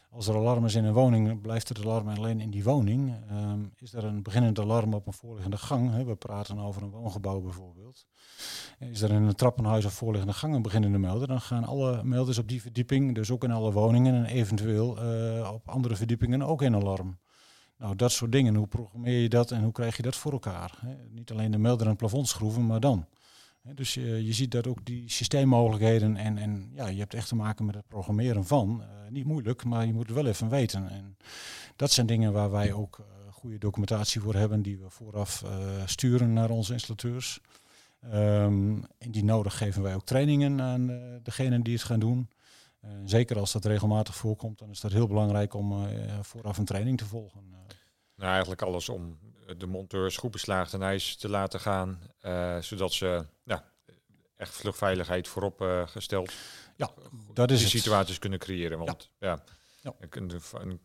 als 0.10 0.27
er 0.27 0.36
alarm 0.36 0.65
is 0.65 0.75
in 0.75 0.86
een 0.86 0.94
woning, 0.94 1.42
blijft 1.42 1.70
het 1.70 1.84
alarm 1.84 2.08
alleen 2.08 2.39
in 2.39 2.50
die 2.50 2.63
woning. 2.63 3.13
Um, 3.32 3.72
is 3.77 3.94
er 3.94 4.03
een 4.03 4.24
beginnend 4.24 4.60
alarm 4.60 4.94
op 4.94 5.08
een 5.08 5.13
voorliggende 5.13 5.58
gang, 5.58 5.92
hè, 5.92 6.03
we 6.03 6.15
praten 6.15 6.60
over 6.60 6.84
een 6.84 6.89
woongebouw 6.89 7.42
bijvoorbeeld. 7.42 8.06
Is 8.80 9.01
er 9.01 9.12
in 9.12 9.24
een 9.24 9.36
trappenhuis 9.36 9.86
of 9.86 9.94
voorliggende 9.94 10.34
gang 10.34 10.56
een 10.56 10.62
beginnende 10.62 10.98
melder, 10.98 11.27
dan 11.27 11.42
gaan 11.42 11.63
alle 11.63 12.03
melders 12.03 12.38
op 12.38 12.48
die 12.48 12.62
verdieping, 12.62 13.15
dus 13.15 13.32
ook 13.32 13.44
in 13.44 13.51
alle 13.51 13.72
woningen 13.72 14.15
en 14.15 14.25
eventueel 14.25 14.98
uh, 15.03 15.51
op 15.53 15.70
andere 15.70 15.96
verdiepingen 15.96 16.42
ook 16.42 16.62
in 16.62 16.75
alarm. 16.75 17.18
Nou, 17.84 17.96
dat 17.96 18.12
soort 18.12 18.32
dingen. 18.32 18.56
Hoe 18.56 18.68
programmeer 18.68 19.22
je 19.22 19.30
dat 19.30 19.52
en 19.52 19.63
hoe 19.63 19.72
krijg 19.72 19.96
je 19.98 20.02
dat 20.02 20.16
voor 20.16 20.32
elkaar? 20.32 20.80
Niet 21.10 21.32
alleen 21.32 21.52
de 21.52 21.58
melder 21.58 21.88
en 21.88 21.96
plafond 21.96 22.28
schroeven, 22.28 22.66
maar 22.66 22.80
dan. 22.80 23.06
dus 23.62 23.94
je, 23.94 24.25
je 24.25 24.34
ziet 24.34 24.52
dat 24.52 24.68
ook 24.68 24.86
die 24.86 25.10
systeemmogelijkheden 25.10 26.18
en, 26.18 26.38
en 26.38 26.72
ja, 26.74 26.88
je 26.88 27.00
hebt 27.00 27.13
echt 27.13 27.28
te 27.28 27.36
maken 27.36 27.66
met 27.66 27.75
het 27.75 27.88
programmeren 27.88 28.46
van. 28.46 28.82
Uh, 28.82 29.12
niet 29.12 29.25
moeilijk, 29.25 29.63
maar 29.63 29.86
je 29.86 29.94
moet 29.94 30.06
het 30.08 30.16
wel 30.16 30.25
even 30.25 30.50
weten. 30.50 30.90
En 30.90 31.18
dat 31.75 31.92
zijn 31.92 32.08
dingen 32.08 32.34
waar 32.34 32.52
wij 32.52 32.74
ook 32.74 32.98
uh, 33.00 33.06
goede 33.34 33.58
documentatie 33.58 34.22
voor 34.22 34.36
hebben, 34.36 34.62
die 34.62 34.78
we 34.78 34.90
vooraf 34.90 35.46
sturen 35.86 36.34
naar 36.34 36.50
onze 36.50 36.74
installateurs. 36.74 37.40
Um, 38.13 38.84
en 38.98 39.12
die 39.12 39.24
nodig 39.24 39.58
geven 39.58 39.82
wij 39.82 39.96
ook 39.96 40.06
trainingen 40.06 40.62
aan 40.62 41.02
degenen 41.24 41.63
die 41.63 41.74
het 41.74 41.84
gaan 41.84 42.00
doen. 42.00 42.30
Zeker 43.06 43.40
als 43.40 43.52
dat 43.52 43.66
regelmatig 43.66 44.16
voorkomt, 44.16 44.60
dan 44.60 44.70
is 44.70 44.80
dat 44.80 44.92
heel 44.92 45.08
belangrijk 45.08 45.54
om 45.54 45.88
vooraf 46.22 46.58
een 46.58 46.66
training 46.66 46.98
te 46.98 47.06
volgen. 47.06 47.50
Nou, 48.16 48.32
eigenlijk 48.32 48.62
alles 48.62 48.90
om 48.90 49.20
de 49.58 49.68
monteurs 49.68 50.18
goed 50.18 50.32
beslaagd 50.32 50.74
en 50.74 50.82
ijs 50.82 51.16
te 51.16 51.30
laten 51.30 51.60
gaan, 51.60 52.00
zodat 52.60 52.94
ze 52.94 53.25
ja, 53.44 53.63
echt 54.38 54.56
vluchtveiligheid 54.56 55.28
voorop 55.28 55.86
gesteld 55.86 56.32
ja, 56.75 56.92
dat 57.34 57.52
is 57.52 57.60
die 57.60 57.70
situaties 57.70 58.20
kunnen 58.20 58.40
creëren. 58.40 58.78
Want 58.78 59.10
ja, 59.20 59.44
ja, 59.82 59.94
Een, 60.00 60.32
een, 60.52 60.80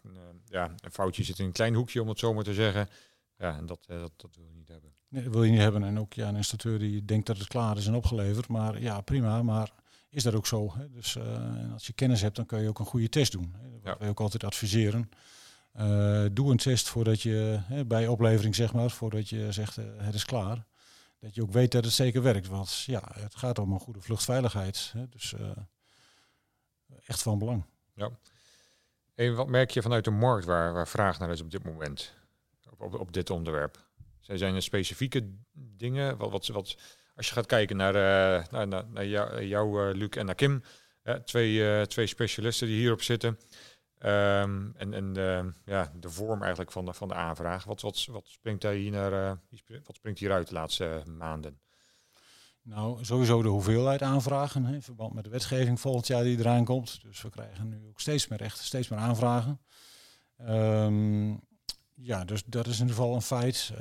ja, 0.45 0.75
een 0.81 0.90
foutje 0.90 1.25
zit 1.25 1.38
in 1.38 1.45
een 1.45 1.52
klein 1.52 1.75
hoekje, 1.75 2.02
om 2.02 2.09
het 2.09 2.19
zo 2.19 2.35
maar 2.35 2.45
te 2.45 2.55
zeggen. 2.55 2.88
Ja, 3.37 3.57
en 3.57 3.67
dat, 3.67 3.85
dat, 3.87 4.12
dat 4.17 4.37
wil 4.37 4.45
je 4.45 4.55
niet 4.55 4.69
hebben. 4.69 4.95
Nee, 5.09 5.23
dat 5.23 5.33
wil 5.33 5.45
je 5.45 5.50
niet 5.50 5.61
hebben. 5.61 5.85
En 5.85 5.99
ook 5.99 6.12
ja, 6.12 6.28
een 6.28 6.37
instructeur 6.37 6.78
die 6.78 7.05
denkt 7.05 7.26
dat 7.26 7.38
het 7.38 7.47
klaar 7.47 7.76
is 7.76 7.87
en 7.87 7.95
opgeleverd. 7.95 8.49
Maar 8.49 8.81
ja, 8.81 9.00
prima. 9.00 9.43
Maar 9.43 9.73
is 10.09 10.23
dat 10.23 10.35
ook 10.35 10.47
zo? 10.47 10.75
Hè? 10.77 10.91
Dus 10.91 11.15
uh, 11.15 11.73
als 11.73 11.87
je 11.87 11.93
kennis 11.93 12.21
hebt, 12.21 12.37
dan 12.37 12.47
kun 12.47 12.61
je 12.61 12.69
ook 12.69 12.79
een 12.79 12.85
goede 12.85 13.09
test 13.09 13.33
doen. 13.33 13.55
Hè? 13.59 13.71
Dat 13.71 13.81
ja. 13.83 13.97
wij 13.99 14.09
ook 14.09 14.21
altijd 14.21 14.45
adviseren. 14.45 15.11
Uh, 15.79 16.27
doe 16.33 16.50
een 16.50 16.57
test 16.57 16.88
voordat 16.88 17.23
je, 17.23 17.61
hè, 17.62 17.85
bij 17.85 18.09
oplevering 18.09 18.55
zeg 18.55 18.73
maar, 18.73 18.91
voordat 18.91 19.29
je 19.29 19.53
zegt 19.53 19.79
uh, 19.79 19.85
het 19.97 20.15
is 20.15 20.25
klaar. 20.25 20.67
Dat 21.19 21.35
je 21.35 21.43
ook 21.43 21.53
weet 21.53 21.73
dat 21.73 21.85
het 21.85 21.93
zeker 21.93 22.23
werkt. 22.23 22.47
Want 22.47 22.83
ja, 22.87 23.03
het 23.12 23.35
gaat 23.35 23.59
om 23.59 23.73
een 23.73 23.81
goede 23.81 24.00
vluchtveiligheid. 24.00 24.91
Hè, 24.93 25.09
dus 25.09 25.35
echt 27.07 27.23
van 27.23 27.38
belang. 27.38 27.65
Ja. 27.95 28.11
En 29.15 29.35
wat 29.35 29.49
merk 29.49 29.71
je 29.71 29.83
vanuit 29.83 30.05
de 30.05 30.11
markt 30.11 30.45
waar, 30.45 30.73
waar 30.73 30.88
vraag 30.88 31.19
naar 31.19 31.31
is 31.31 31.41
op 31.41 31.50
dit 31.50 31.65
moment? 31.65 32.15
Op, 32.71 32.81
op, 32.81 32.95
op 32.95 33.12
dit 33.12 33.31
onderwerp? 33.31 33.87
Zijn 34.21 34.55
er 34.55 34.62
specifieke 34.62 35.31
dingen? 35.53 36.17
Wat, 36.17 36.31
wat, 36.31 36.47
wat, 36.47 36.77
als 37.18 37.28
je 37.28 37.32
gaat 37.34 37.46
kijken 37.46 37.76
naar, 37.76 37.92
naar, 38.50 38.68
naar, 38.68 38.84
naar 38.88 39.06
jou, 39.06 39.44
jou 39.44 39.94
Luc 39.94 40.08
en 40.08 40.26
naar 40.26 40.34
Kim, 40.34 40.62
twee, 41.25 41.87
twee 41.87 42.06
specialisten 42.06 42.66
die 42.66 42.78
hierop 42.78 43.02
zitten. 43.02 43.38
Um, 44.00 44.72
en 44.76 44.92
en 44.92 45.12
de, 45.12 45.52
ja, 45.64 45.92
de 45.94 46.10
vorm 46.10 46.40
eigenlijk 46.40 46.72
van 46.72 46.84
de, 46.84 46.92
van 46.92 47.08
de 47.08 47.14
aanvraag. 47.14 47.64
Wat, 47.64 47.80
wat, 47.80 48.04
wat, 48.04 48.26
springt 48.26 48.62
daar 48.62 48.72
hier 48.72 48.90
naar, 48.90 49.38
wat 49.84 49.96
springt 49.96 50.18
hieruit 50.18 50.48
de 50.48 50.54
laatste 50.54 51.02
maanden? 51.06 51.60
Nou, 52.62 53.04
sowieso 53.04 53.42
de 53.42 53.48
hoeveelheid 53.48 54.02
aanvragen 54.02 54.66
in 54.66 54.82
verband 54.82 55.14
met 55.14 55.25
de 55.25 55.30
wetgeving 55.30 55.80
volgend 55.80 56.06
jaar 56.06 56.22
die 56.22 56.38
eraan 56.38 56.64
komt. 56.64 57.02
Dus 57.02 57.22
we 57.22 57.30
krijgen 57.30 57.68
nu 57.68 57.87
ook 57.88 58.00
steeds 58.00 58.28
meer 58.28 58.38
rechten, 58.38 58.64
steeds 58.64 58.88
meer 58.88 58.98
aanvragen. 58.98 59.60
Um, 60.40 61.40
ja, 61.94 62.25
dus 62.25 62.44
dat 62.44 62.66
is 62.66 62.75
in 62.75 62.80
ieder 62.80 62.96
geval 62.96 63.14
een 63.14 63.22
feit. 63.22 63.72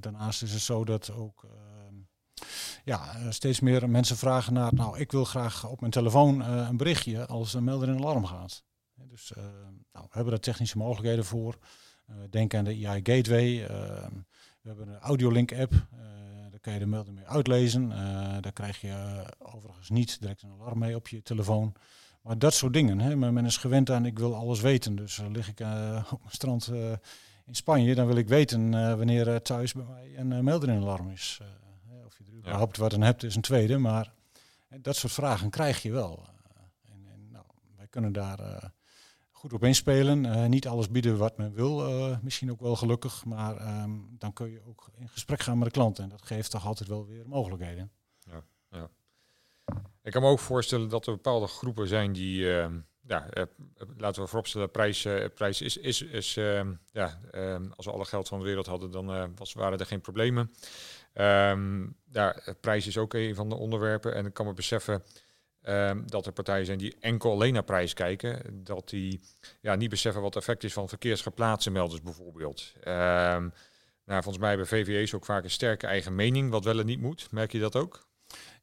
Daarnaast 0.00 0.42
is 0.42 0.52
het 0.52 0.62
zo 0.62 0.84
dat 0.84 1.10
ook 1.10 1.44
ja, 2.84 3.30
steeds 3.30 3.60
meer 3.60 3.90
mensen 3.90 4.16
vragen 4.16 4.52
naar, 4.52 4.74
nou, 4.74 4.98
ik 4.98 5.12
wil 5.12 5.24
graag 5.24 5.68
op 5.68 5.80
mijn 5.80 5.92
telefoon 5.92 6.40
uh, 6.40 6.66
een 6.68 6.76
berichtje 6.76 7.26
als 7.26 7.54
een 7.54 7.64
melder 7.64 7.88
in 7.88 7.98
alarm 7.98 8.24
gaat. 8.24 8.64
Dus 8.94 9.32
uh, 9.36 9.44
nou, 9.92 10.06
we 10.06 10.10
hebben 10.10 10.32
daar 10.32 10.40
technische 10.40 10.78
mogelijkheden 10.78 11.24
voor. 11.24 11.58
Uh, 12.10 12.16
denk 12.30 12.54
aan 12.54 12.64
de 12.64 12.88
AI 12.88 13.00
Gateway. 13.02 13.66
We 14.60 14.68
hebben 14.68 14.88
een 14.88 14.98
Audiolink 14.98 15.52
app. 15.52 15.72
daar 16.50 16.60
kan 16.60 16.72
je 16.72 16.78
de 16.78 16.86
melding 16.86 17.16
mee 17.16 17.26
uitlezen. 17.26 17.88
daar 18.40 18.52
krijg 18.52 18.80
je 18.80 19.24
overigens 19.38 19.90
niet 19.90 20.20
direct 20.20 20.42
een 20.42 20.52
alarm 20.60 20.78
mee 20.78 20.94
op 20.94 21.08
je 21.08 21.22
telefoon. 21.22 21.72
Maar 22.22 22.38
dat 22.38 22.54
soort 22.54 22.72
dingen. 22.72 23.00
Hè. 23.00 23.16
Men 23.16 23.44
is 23.44 23.56
gewend 23.56 23.90
aan, 23.90 24.06
ik 24.06 24.18
wil 24.18 24.34
alles 24.34 24.60
weten. 24.60 24.96
Dus 24.96 25.20
lig 25.32 25.48
ik 25.48 25.60
op 26.10 26.24
een 26.24 26.30
strand 26.30 26.70
in 27.46 27.54
Spanje, 27.54 27.94
dan 27.94 28.06
wil 28.06 28.16
ik 28.16 28.28
weten 28.28 28.70
wanneer 28.96 29.42
thuis 29.42 29.72
bij 29.72 29.84
mij 29.84 30.12
een 30.16 30.44
melder 30.44 30.68
in 30.68 30.80
alarm 30.80 31.10
is. 31.10 31.40
Er 32.44 32.50
überhaupt 32.50 32.76
wat 32.76 32.94
aan 32.94 33.02
hebt 33.02 33.22
is 33.22 33.36
een 33.36 33.42
tweede. 33.42 33.78
Maar 33.78 34.12
dat 34.80 34.96
soort 34.96 35.12
vragen 35.12 35.50
krijg 35.50 35.82
je 35.82 35.92
wel. 35.92 36.24
en, 36.82 37.06
en 37.12 37.28
nou, 37.30 37.44
wij 37.76 37.86
kunnen 37.86 38.12
daar 38.12 38.72
goed 39.44 39.52
op 39.52 39.64
inspelen. 39.64 40.24
Uh, 40.24 40.44
niet 40.44 40.68
alles 40.68 40.90
bieden 40.90 41.16
wat 41.16 41.36
men 41.36 41.52
wil, 41.52 41.88
uh, 41.88 42.16
misschien 42.22 42.50
ook 42.50 42.60
wel 42.60 42.76
gelukkig, 42.76 43.24
maar 43.24 43.82
um, 43.82 44.06
dan 44.18 44.32
kun 44.32 44.50
je 44.50 44.60
ook 44.66 44.90
in 44.98 45.08
gesprek 45.08 45.40
gaan 45.40 45.58
met 45.58 45.66
de 45.66 45.72
klant 45.72 45.98
en 45.98 46.08
dat 46.08 46.22
geeft 46.22 46.50
toch 46.50 46.66
altijd 46.66 46.88
wel 46.88 47.06
weer 47.06 47.28
mogelijkheden. 47.28 47.90
Ja, 48.18 48.42
ja. 48.70 48.90
Ik 50.02 50.12
kan 50.12 50.22
me 50.22 50.28
ook 50.28 50.38
voorstellen 50.38 50.88
dat 50.88 51.06
er 51.06 51.12
bepaalde 51.12 51.46
groepen 51.46 51.88
zijn 51.88 52.12
die, 52.12 52.40
uh, 52.40 52.66
ja, 53.00 53.28
laten 53.96 54.22
we 54.22 54.28
vooropstellen, 54.28 54.70
prijs, 54.70 55.06
prijs 55.34 55.60
is, 55.60 55.76
is, 55.76 56.02
is 56.02 56.34
ja, 56.92 57.20
als 57.76 57.86
we 57.86 57.92
alle 57.92 58.04
geld 58.04 58.28
van 58.28 58.38
de 58.38 58.44
wereld 58.44 58.66
hadden, 58.66 58.90
dan 58.90 59.34
was, 59.36 59.52
waren 59.52 59.78
er 59.78 59.86
geen 59.86 60.00
problemen. 60.00 60.54
Um, 61.14 61.96
daar, 62.04 62.54
prijs 62.60 62.86
is 62.86 62.98
ook 62.98 63.14
een 63.14 63.34
van 63.34 63.48
de 63.48 63.54
onderwerpen. 63.54 64.14
En 64.14 64.26
ik 64.26 64.34
kan 64.34 64.46
me 64.46 64.52
beseffen 64.52 65.02
um, 65.62 66.10
dat 66.10 66.26
er 66.26 66.32
partijen 66.32 66.66
zijn 66.66 66.78
die 66.78 66.96
enkel 67.00 67.30
alleen 67.30 67.52
naar 67.52 67.64
prijs 67.64 67.92
kijken. 67.92 68.64
Dat 68.64 68.88
die 68.88 69.20
ja, 69.60 69.74
niet 69.74 69.90
beseffen 69.90 70.22
wat 70.22 70.34
het 70.34 70.42
effect 70.42 70.64
is 70.64 70.72
van 70.72 70.88
verkeersgeplaatste 70.88 71.70
melders 71.70 72.02
bijvoorbeeld. 72.02 72.72
Um, 72.78 73.52
nou, 74.04 74.22
volgens 74.22 74.38
mij 74.38 74.48
hebben 74.48 74.66
VVE's 74.66 75.14
ook 75.14 75.24
vaak 75.24 75.44
een 75.44 75.50
sterke 75.50 75.86
eigen 75.86 76.14
mening, 76.14 76.50
wat 76.50 76.64
wel 76.64 76.78
en 76.78 76.86
niet 76.86 77.00
moet. 77.00 77.30
Merk 77.30 77.52
je 77.52 77.58
dat 77.58 77.76
ook? 77.76 78.06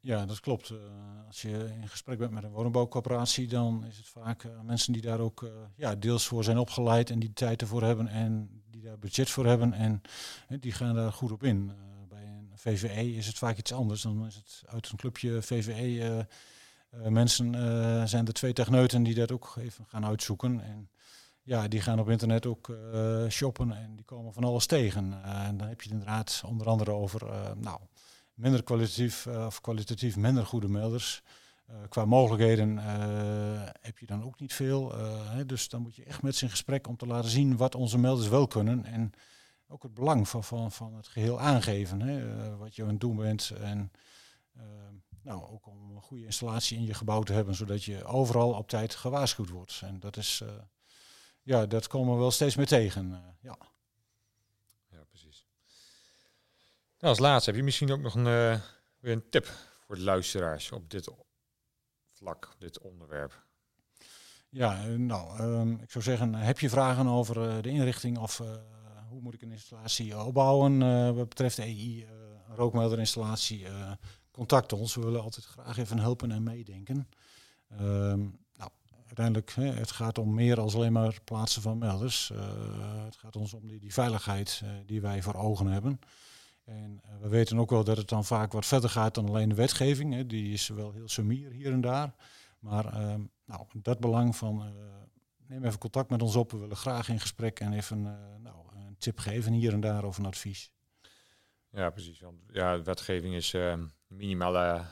Ja, 0.00 0.26
dat 0.26 0.40
klopt. 0.40 0.70
Uh, 0.70 0.78
als 1.26 1.42
je 1.42 1.70
in 1.80 1.88
gesprek 1.88 2.18
bent 2.18 2.30
met 2.30 2.44
een 2.44 2.50
woningbouwcoöperatie, 2.50 3.48
dan 3.48 3.84
is 3.88 3.96
het 3.96 4.08
vaak 4.08 4.42
uh, 4.42 4.60
mensen 4.60 4.92
die 4.92 5.02
daar 5.02 5.20
ook 5.20 5.42
uh, 5.42 5.50
ja, 5.76 5.94
deels 5.94 6.26
voor 6.26 6.44
zijn 6.44 6.58
opgeleid 6.58 7.10
en 7.10 7.18
die 7.18 7.32
tijd 7.32 7.60
ervoor 7.60 7.82
hebben 7.82 8.08
en 8.08 8.62
die 8.70 8.82
daar 8.82 8.98
budget 8.98 9.30
voor 9.30 9.46
hebben 9.46 9.72
en 9.72 10.02
die 10.60 10.72
gaan 10.72 10.94
daar 10.94 11.12
goed 11.12 11.32
op 11.32 11.42
in. 11.42 11.72
VVE 12.62 13.14
is 13.14 13.26
het 13.26 13.38
vaak 13.38 13.56
iets 13.56 13.72
anders. 13.72 14.02
Dan 14.02 14.26
is 14.26 14.34
het 14.34 14.62
uit 14.66 14.88
een 14.90 14.96
clubje 14.96 15.42
VVE 15.42 16.26
mensen 17.08 17.54
zijn 18.08 18.26
er 18.26 18.32
twee 18.32 18.52
techneuten 18.52 19.02
die 19.02 19.14
dat 19.14 19.32
ook 19.32 19.54
even 19.58 19.84
gaan 19.88 20.06
uitzoeken. 20.06 20.60
En 20.64 20.88
ja, 21.42 21.68
die 21.68 21.80
gaan 21.80 22.00
op 22.00 22.10
internet 22.10 22.46
ook 22.46 22.76
shoppen 23.28 23.72
en 23.72 23.96
die 23.96 24.04
komen 24.04 24.32
van 24.32 24.44
alles 24.44 24.66
tegen. 24.66 25.24
En 25.24 25.56
dan 25.56 25.68
heb 25.68 25.80
je 25.80 25.88
het 25.88 25.98
inderdaad 25.98 26.42
onder 26.46 26.66
andere 26.66 26.90
over 26.90 27.22
nou, 27.56 27.80
minder 28.34 28.62
kwalitatief 28.62 29.26
of 29.26 29.60
kwalitatief 29.60 30.16
minder 30.16 30.46
goede 30.46 30.68
melders. 30.68 31.22
qua 31.88 32.04
mogelijkheden 32.04 32.78
heb 33.80 33.98
je 33.98 34.06
dan 34.06 34.24
ook 34.24 34.40
niet 34.40 34.54
veel. 34.54 34.94
Hè, 35.28 35.46
dus 35.46 35.68
dan 35.68 35.82
moet 35.82 35.96
je 35.96 36.04
echt 36.04 36.22
met 36.22 36.36
ze 36.36 36.44
in 36.44 36.50
gesprek 36.50 36.88
om 36.88 36.96
te 36.96 37.06
laten 37.06 37.30
zien 37.30 37.56
wat 37.56 37.74
onze 37.74 37.98
melders 37.98 38.28
wel 38.28 38.46
kunnen. 38.46 38.84
En 38.84 39.12
ook 39.72 39.82
het 39.82 39.94
belang 39.94 40.28
van, 40.28 40.44
van, 40.44 40.72
van 40.72 40.94
het 40.94 41.08
geheel 41.08 41.40
aangeven. 41.40 42.00
Hè, 42.00 42.56
wat 42.56 42.76
je 42.76 42.82
aan 42.82 42.88
het 42.88 43.00
doen 43.00 43.16
bent. 43.16 43.52
En 43.60 43.92
nou, 45.22 45.50
ook 45.50 45.66
om 45.66 45.90
een 45.90 46.02
goede 46.02 46.24
installatie 46.24 46.78
in 46.78 46.84
je 46.84 46.94
gebouw 46.94 47.22
te 47.22 47.32
hebben, 47.32 47.54
zodat 47.54 47.84
je 47.84 48.04
overal 48.04 48.52
op 48.52 48.68
tijd 48.68 48.94
gewaarschuwd 48.94 49.48
wordt. 49.48 49.80
En 49.84 50.00
dat 50.00 50.16
is 50.16 50.42
ja, 51.42 51.66
dat 51.66 51.86
komen 51.86 52.14
we 52.14 52.20
wel 52.20 52.30
steeds 52.30 52.56
meer 52.56 52.66
tegen. 52.66 53.12
Eh, 53.12 53.20
ja. 53.40 53.58
ja, 54.88 55.04
precies. 55.08 55.46
Nou, 56.98 57.14
als 57.14 57.18
laatste 57.18 57.50
heb 57.50 57.58
je 57.58 57.64
misschien 57.64 57.92
ook 57.92 58.00
nog 58.00 58.14
een, 58.14 58.26
uh, 58.26 58.60
weer 58.98 59.12
een 59.12 59.28
tip 59.30 59.46
voor 59.86 59.96
de 59.96 60.02
luisteraars 60.02 60.72
op 60.72 60.90
dit 60.90 61.12
vlak, 62.12 62.54
dit 62.58 62.78
onderwerp. 62.78 63.44
Ja, 64.48 64.84
eh, 64.84 64.94
nou, 64.94 65.42
um, 65.42 65.80
ik 65.80 65.90
zou 65.90 66.04
zeggen, 66.04 66.34
heb 66.34 66.58
je 66.58 66.70
vragen 66.70 67.06
over 67.06 67.56
uh, 67.56 67.62
de 67.62 67.68
inrichting 67.68 68.18
of 68.18 68.38
uh, 68.38 68.54
hoe 69.12 69.20
moet 69.20 69.34
ik 69.34 69.42
een 69.42 69.52
installatie 69.52 70.18
opbouwen 70.24 70.78
wat 71.14 71.28
betreft 71.28 71.58
EI, 71.58 72.06
rookmelderinstallatie, 72.48 73.66
contact 74.30 74.72
ons. 74.72 74.94
We 74.94 75.04
willen 75.04 75.22
altijd 75.22 75.44
graag 75.44 75.78
even 75.78 75.98
helpen 75.98 76.32
en 76.32 76.42
meedenken. 76.42 77.08
Um, 77.80 78.40
uiteindelijk, 79.06 79.52
hè, 79.54 79.72
het 79.72 79.90
gaat 79.90 80.18
om 80.18 80.34
meer 80.34 80.54
dan 80.54 80.70
alleen 80.74 80.92
maar 80.92 81.20
plaatsen 81.24 81.62
van 81.62 81.78
melders. 81.78 82.32
Het 83.04 83.16
gaat 83.16 83.36
ons 83.36 83.54
om 83.54 83.66
die, 83.66 83.78
die 83.78 83.92
veiligheid 83.92 84.62
die 84.86 85.00
wij 85.00 85.22
voor 85.22 85.34
ogen 85.34 85.66
hebben. 85.66 86.00
En 86.64 87.00
we 87.20 87.28
weten 87.28 87.58
ook 87.58 87.70
wel 87.70 87.84
dat 87.84 87.96
het 87.96 88.08
dan 88.08 88.24
vaak 88.24 88.52
wat 88.52 88.66
verder 88.66 88.90
gaat 88.90 89.14
dan 89.14 89.28
alleen 89.28 89.48
de 89.48 89.54
wetgeving. 89.54 90.14
Hè. 90.14 90.26
Die 90.26 90.52
is 90.52 90.68
wel 90.68 90.92
heel 90.92 91.08
sumier 91.08 91.50
hier 91.50 91.72
en 91.72 91.80
daar. 91.80 92.14
Maar 92.58 92.86
ehm, 92.86 93.20
nou, 93.44 93.66
dat 93.72 94.00
belang 94.00 94.36
van 94.36 94.72
neem 95.46 95.64
even 95.64 95.78
contact 95.78 96.10
met 96.10 96.22
ons 96.22 96.36
op. 96.36 96.50
We 96.50 96.58
willen 96.58 96.76
graag 96.76 97.08
in 97.08 97.20
gesprek 97.20 97.60
en 97.60 97.72
even 97.72 98.02
nou, 98.42 98.56
tip 99.02 99.18
geven 99.18 99.52
hier 99.52 99.72
en 99.72 99.80
daar 99.80 100.04
of 100.04 100.18
een 100.18 100.26
advies. 100.26 100.72
Ja, 101.70 101.90
precies. 101.90 102.20
Want 102.20 102.40
ja, 102.52 102.82
wetgeving 102.82 103.34
is 103.34 103.56
minimale, 104.06 104.84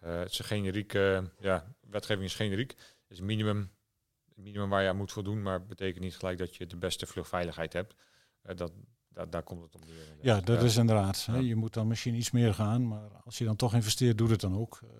het 0.00 0.30
is 0.30 0.38
generiek, 0.38 0.92
ja, 1.38 1.74
wetgeving 1.80 2.24
is 2.24 2.34
generiek 2.34 2.76
is 3.08 3.20
minimum, 3.20 3.70
minimum 4.34 4.68
waar 4.68 4.82
je 4.82 4.88
aan 4.88 4.96
moet 4.96 5.12
voldoen, 5.12 5.42
maar 5.42 5.66
betekent 5.66 6.04
niet 6.04 6.16
gelijk 6.16 6.38
dat 6.38 6.56
je 6.56 6.66
de 6.66 6.76
beste 6.76 7.06
vluchtveiligheid 7.06 7.72
hebt. 7.72 7.94
Uh, 8.42 8.56
dat, 8.56 8.72
dat, 9.08 9.32
daar 9.32 9.42
komt 9.42 9.62
het 9.62 9.74
om 9.74 9.80
neer. 9.86 10.16
Ja, 10.20 10.40
dat 10.40 10.62
is 10.62 10.76
inderdaad. 10.76 11.26
Hè. 11.26 11.36
Je 11.36 11.56
moet 11.56 11.74
dan 11.74 11.86
misschien 11.86 12.14
iets 12.14 12.30
meer 12.30 12.54
gaan, 12.54 12.88
maar 12.88 13.10
als 13.24 13.38
je 13.38 13.44
dan 13.44 13.56
toch 13.56 13.74
investeert, 13.74 14.18
doe 14.18 14.30
het 14.30 14.40
dan 14.40 14.56
ook. 14.56 14.80
Uh, 14.84 14.90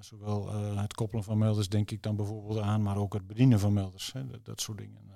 zowel 0.00 0.48
uh, 0.48 0.80
het 0.80 0.94
koppelen 0.94 1.24
van 1.24 1.38
melders 1.38 1.68
denk 1.68 1.90
ik 1.90 2.02
dan 2.02 2.16
bijvoorbeeld 2.16 2.58
aan, 2.58 2.82
maar 2.82 2.96
ook 2.96 3.12
het 3.12 3.26
bedienen 3.26 3.58
van 3.58 3.72
melders. 3.72 4.12
Hè. 4.12 4.26
Dat, 4.26 4.44
dat, 4.44 4.60
soort 4.60 4.78
dingen. 4.78 5.06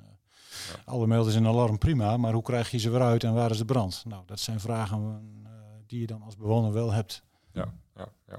Alle 0.85 1.07
melders 1.07 1.35
in 1.35 1.47
alarm 1.47 1.79
prima, 1.79 2.17
maar 2.17 2.33
hoe 2.33 2.43
krijg 2.43 2.71
je 2.71 2.79
ze 2.79 2.91
weer 2.91 3.01
uit 3.01 3.25
en 3.25 3.35
waar 3.35 3.51
is 3.51 3.59
de 3.59 3.65
brand? 3.65 4.05
Nou, 4.07 4.23
dat 4.27 4.41
zijn 4.41 4.61
vragen 4.61 5.31
die 5.87 6.01
je 6.01 6.07
dan 6.07 6.23
als 6.23 6.37
bewoner 6.37 6.73
wel 6.73 6.93
hebt. 6.93 7.23
Ja, 7.53 7.75
ja, 7.97 8.09
ja. 8.27 8.39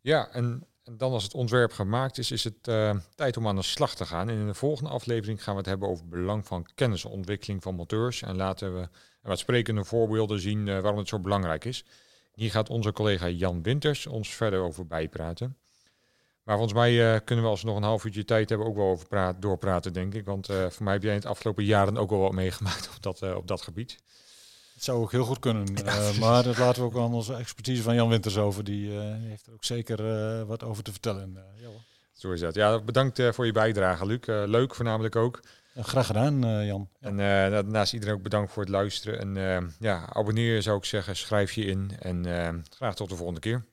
Ja, 0.00 0.28
en 0.28 0.66
en 0.88 0.96
dan 0.96 1.12
als 1.12 1.22
het 1.22 1.34
ontwerp 1.34 1.72
gemaakt 1.72 2.18
is, 2.18 2.30
is 2.30 2.44
het 2.44 2.68
uh, 2.68 2.96
tijd 3.14 3.36
om 3.36 3.48
aan 3.48 3.56
de 3.56 3.62
slag 3.62 3.94
te 3.94 4.06
gaan. 4.06 4.28
En 4.28 4.38
in 4.38 4.46
de 4.46 4.54
volgende 4.54 4.90
aflevering 4.90 5.42
gaan 5.42 5.52
we 5.54 5.60
het 5.60 5.68
hebben 5.68 5.88
over 5.88 6.08
belang 6.08 6.46
van 6.46 6.66
kennisontwikkeling 6.74 7.62
van 7.62 7.74
monteurs. 7.74 8.22
En 8.22 8.36
laten 8.36 8.74
we 8.74 8.88
wat 9.22 9.38
sprekende 9.38 9.84
voorbeelden 9.84 10.40
zien 10.40 10.66
uh, 10.66 10.80
waarom 10.80 10.98
het 10.98 11.08
zo 11.08 11.20
belangrijk 11.20 11.64
is. 11.64 11.84
Hier 12.34 12.50
gaat 12.50 12.70
onze 12.70 12.92
collega 12.92 13.28
Jan 13.28 13.62
Winters 13.62 14.06
ons 14.06 14.28
verder 14.28 14.60
over 14.60 14.86
bijpraten. 14.86 15.56
Maar 16.48 16.56
volgens 16.56 16.78
mij 16.78 16.92
uh, 16.92 17.20
kunnen 17.24 17.44
we 17.44 17.50
als 17.50 17.60
we 17.60 17.66
nog 17.66 17.76
een 17.76 17.82
half 17.82 18.04
uurtje 18.04 18.24
tijd 18.24 18.48
hebben 18.48 18.66
ook 18.66 18.76
wel 18.76 18.86
over 18.86 19.06
praat, 19.06 19.42
doorpraten, 19.42 19.92
denk 19.92 20.14
ik. 20.14 20.24
Want 20.24 20.46
voor 20.46 20.84
mij 20.84 20.92
heb 20.92 21.02
jij 21.02 21.12
in 21.12 21.18
het 21.18 21.26
afgelopen 21.26 21.64
jaren 21.64 21.96
ook 21.96 22.10
wel 22.10 22.18
wat 22.18 22.32
meegemaakt 22.32 22.88
op 22.96 23.02
dat, 23.02 23.34
op 23.34 23.46
dat 23.46 23.62
gebied. 23.62 23.98
Het 24.74 24.84
zou 24.84 25.00
ook 25.00 25.12
heel 25.12 25.24
goed 25.24 25.38
kunnen. 25.38 25.66
Maar 26.20 26.42
dat 26.42 26.58
laten 26.58 26.82
we 26.82 26.88
ook 26.88 26.96
aan 26.96 27.14
onze 27.14 27.34
expertise 27.34 27.82
van 27.82 27.94
Jan 27.94 28.08
Winters 28.08 28.36
over. 28.36 28.64
Die 28.64 28.90
heeft 28.90 29.46
er 29.46 29.52
ook 29.52 29.64
zeker 29.64 30.46
wat 30.46 30.62
over 30.62 30.82
te 30.82 30.90
vertellen. 30.90 31.38
Ja, 31.56 31.68
Zo 32.12 32.32
is 32.32 32.40
dat. 32.40 32.54
Ja, 32.54 32.80
bedankt 32.80 33.22
voor 33.30 33.46
je 33.46 33.52
bijdrage, 33.52 34.06
Luc. 34.06 34.26
leuk 34.26 34.74
voornamelijk 34.74 35.16
ook. 35.16 35.40
graag 35.74 36.06
gedaan, 36.06 36.64
Jan. 36.66 36.88
En 37.00 37.16
daarnaast 37.16 37.92
iedereen 37.92 38.14
ook 38.14 38.22
bedankt 38.22 38.52
voor 38.52 38.62
het 38.62 38.72
luisteren. 38.72 39.36
En 39.36 39.74
ja, 39.78 40.12
abonneer 40.12 40.62
zou 40.62 40.76
ik 40.78 40.84
zeggen, 40.84 41.16
schrijf 41.16 41.52
je 41.52 41.64
in. 41.64 41.90
En 41.98 42.24
graag 42.70 42.94
tot 42.94 43.08
de 43.08 43.16
volgende 43.16 43.40
keer. 43.40 43.64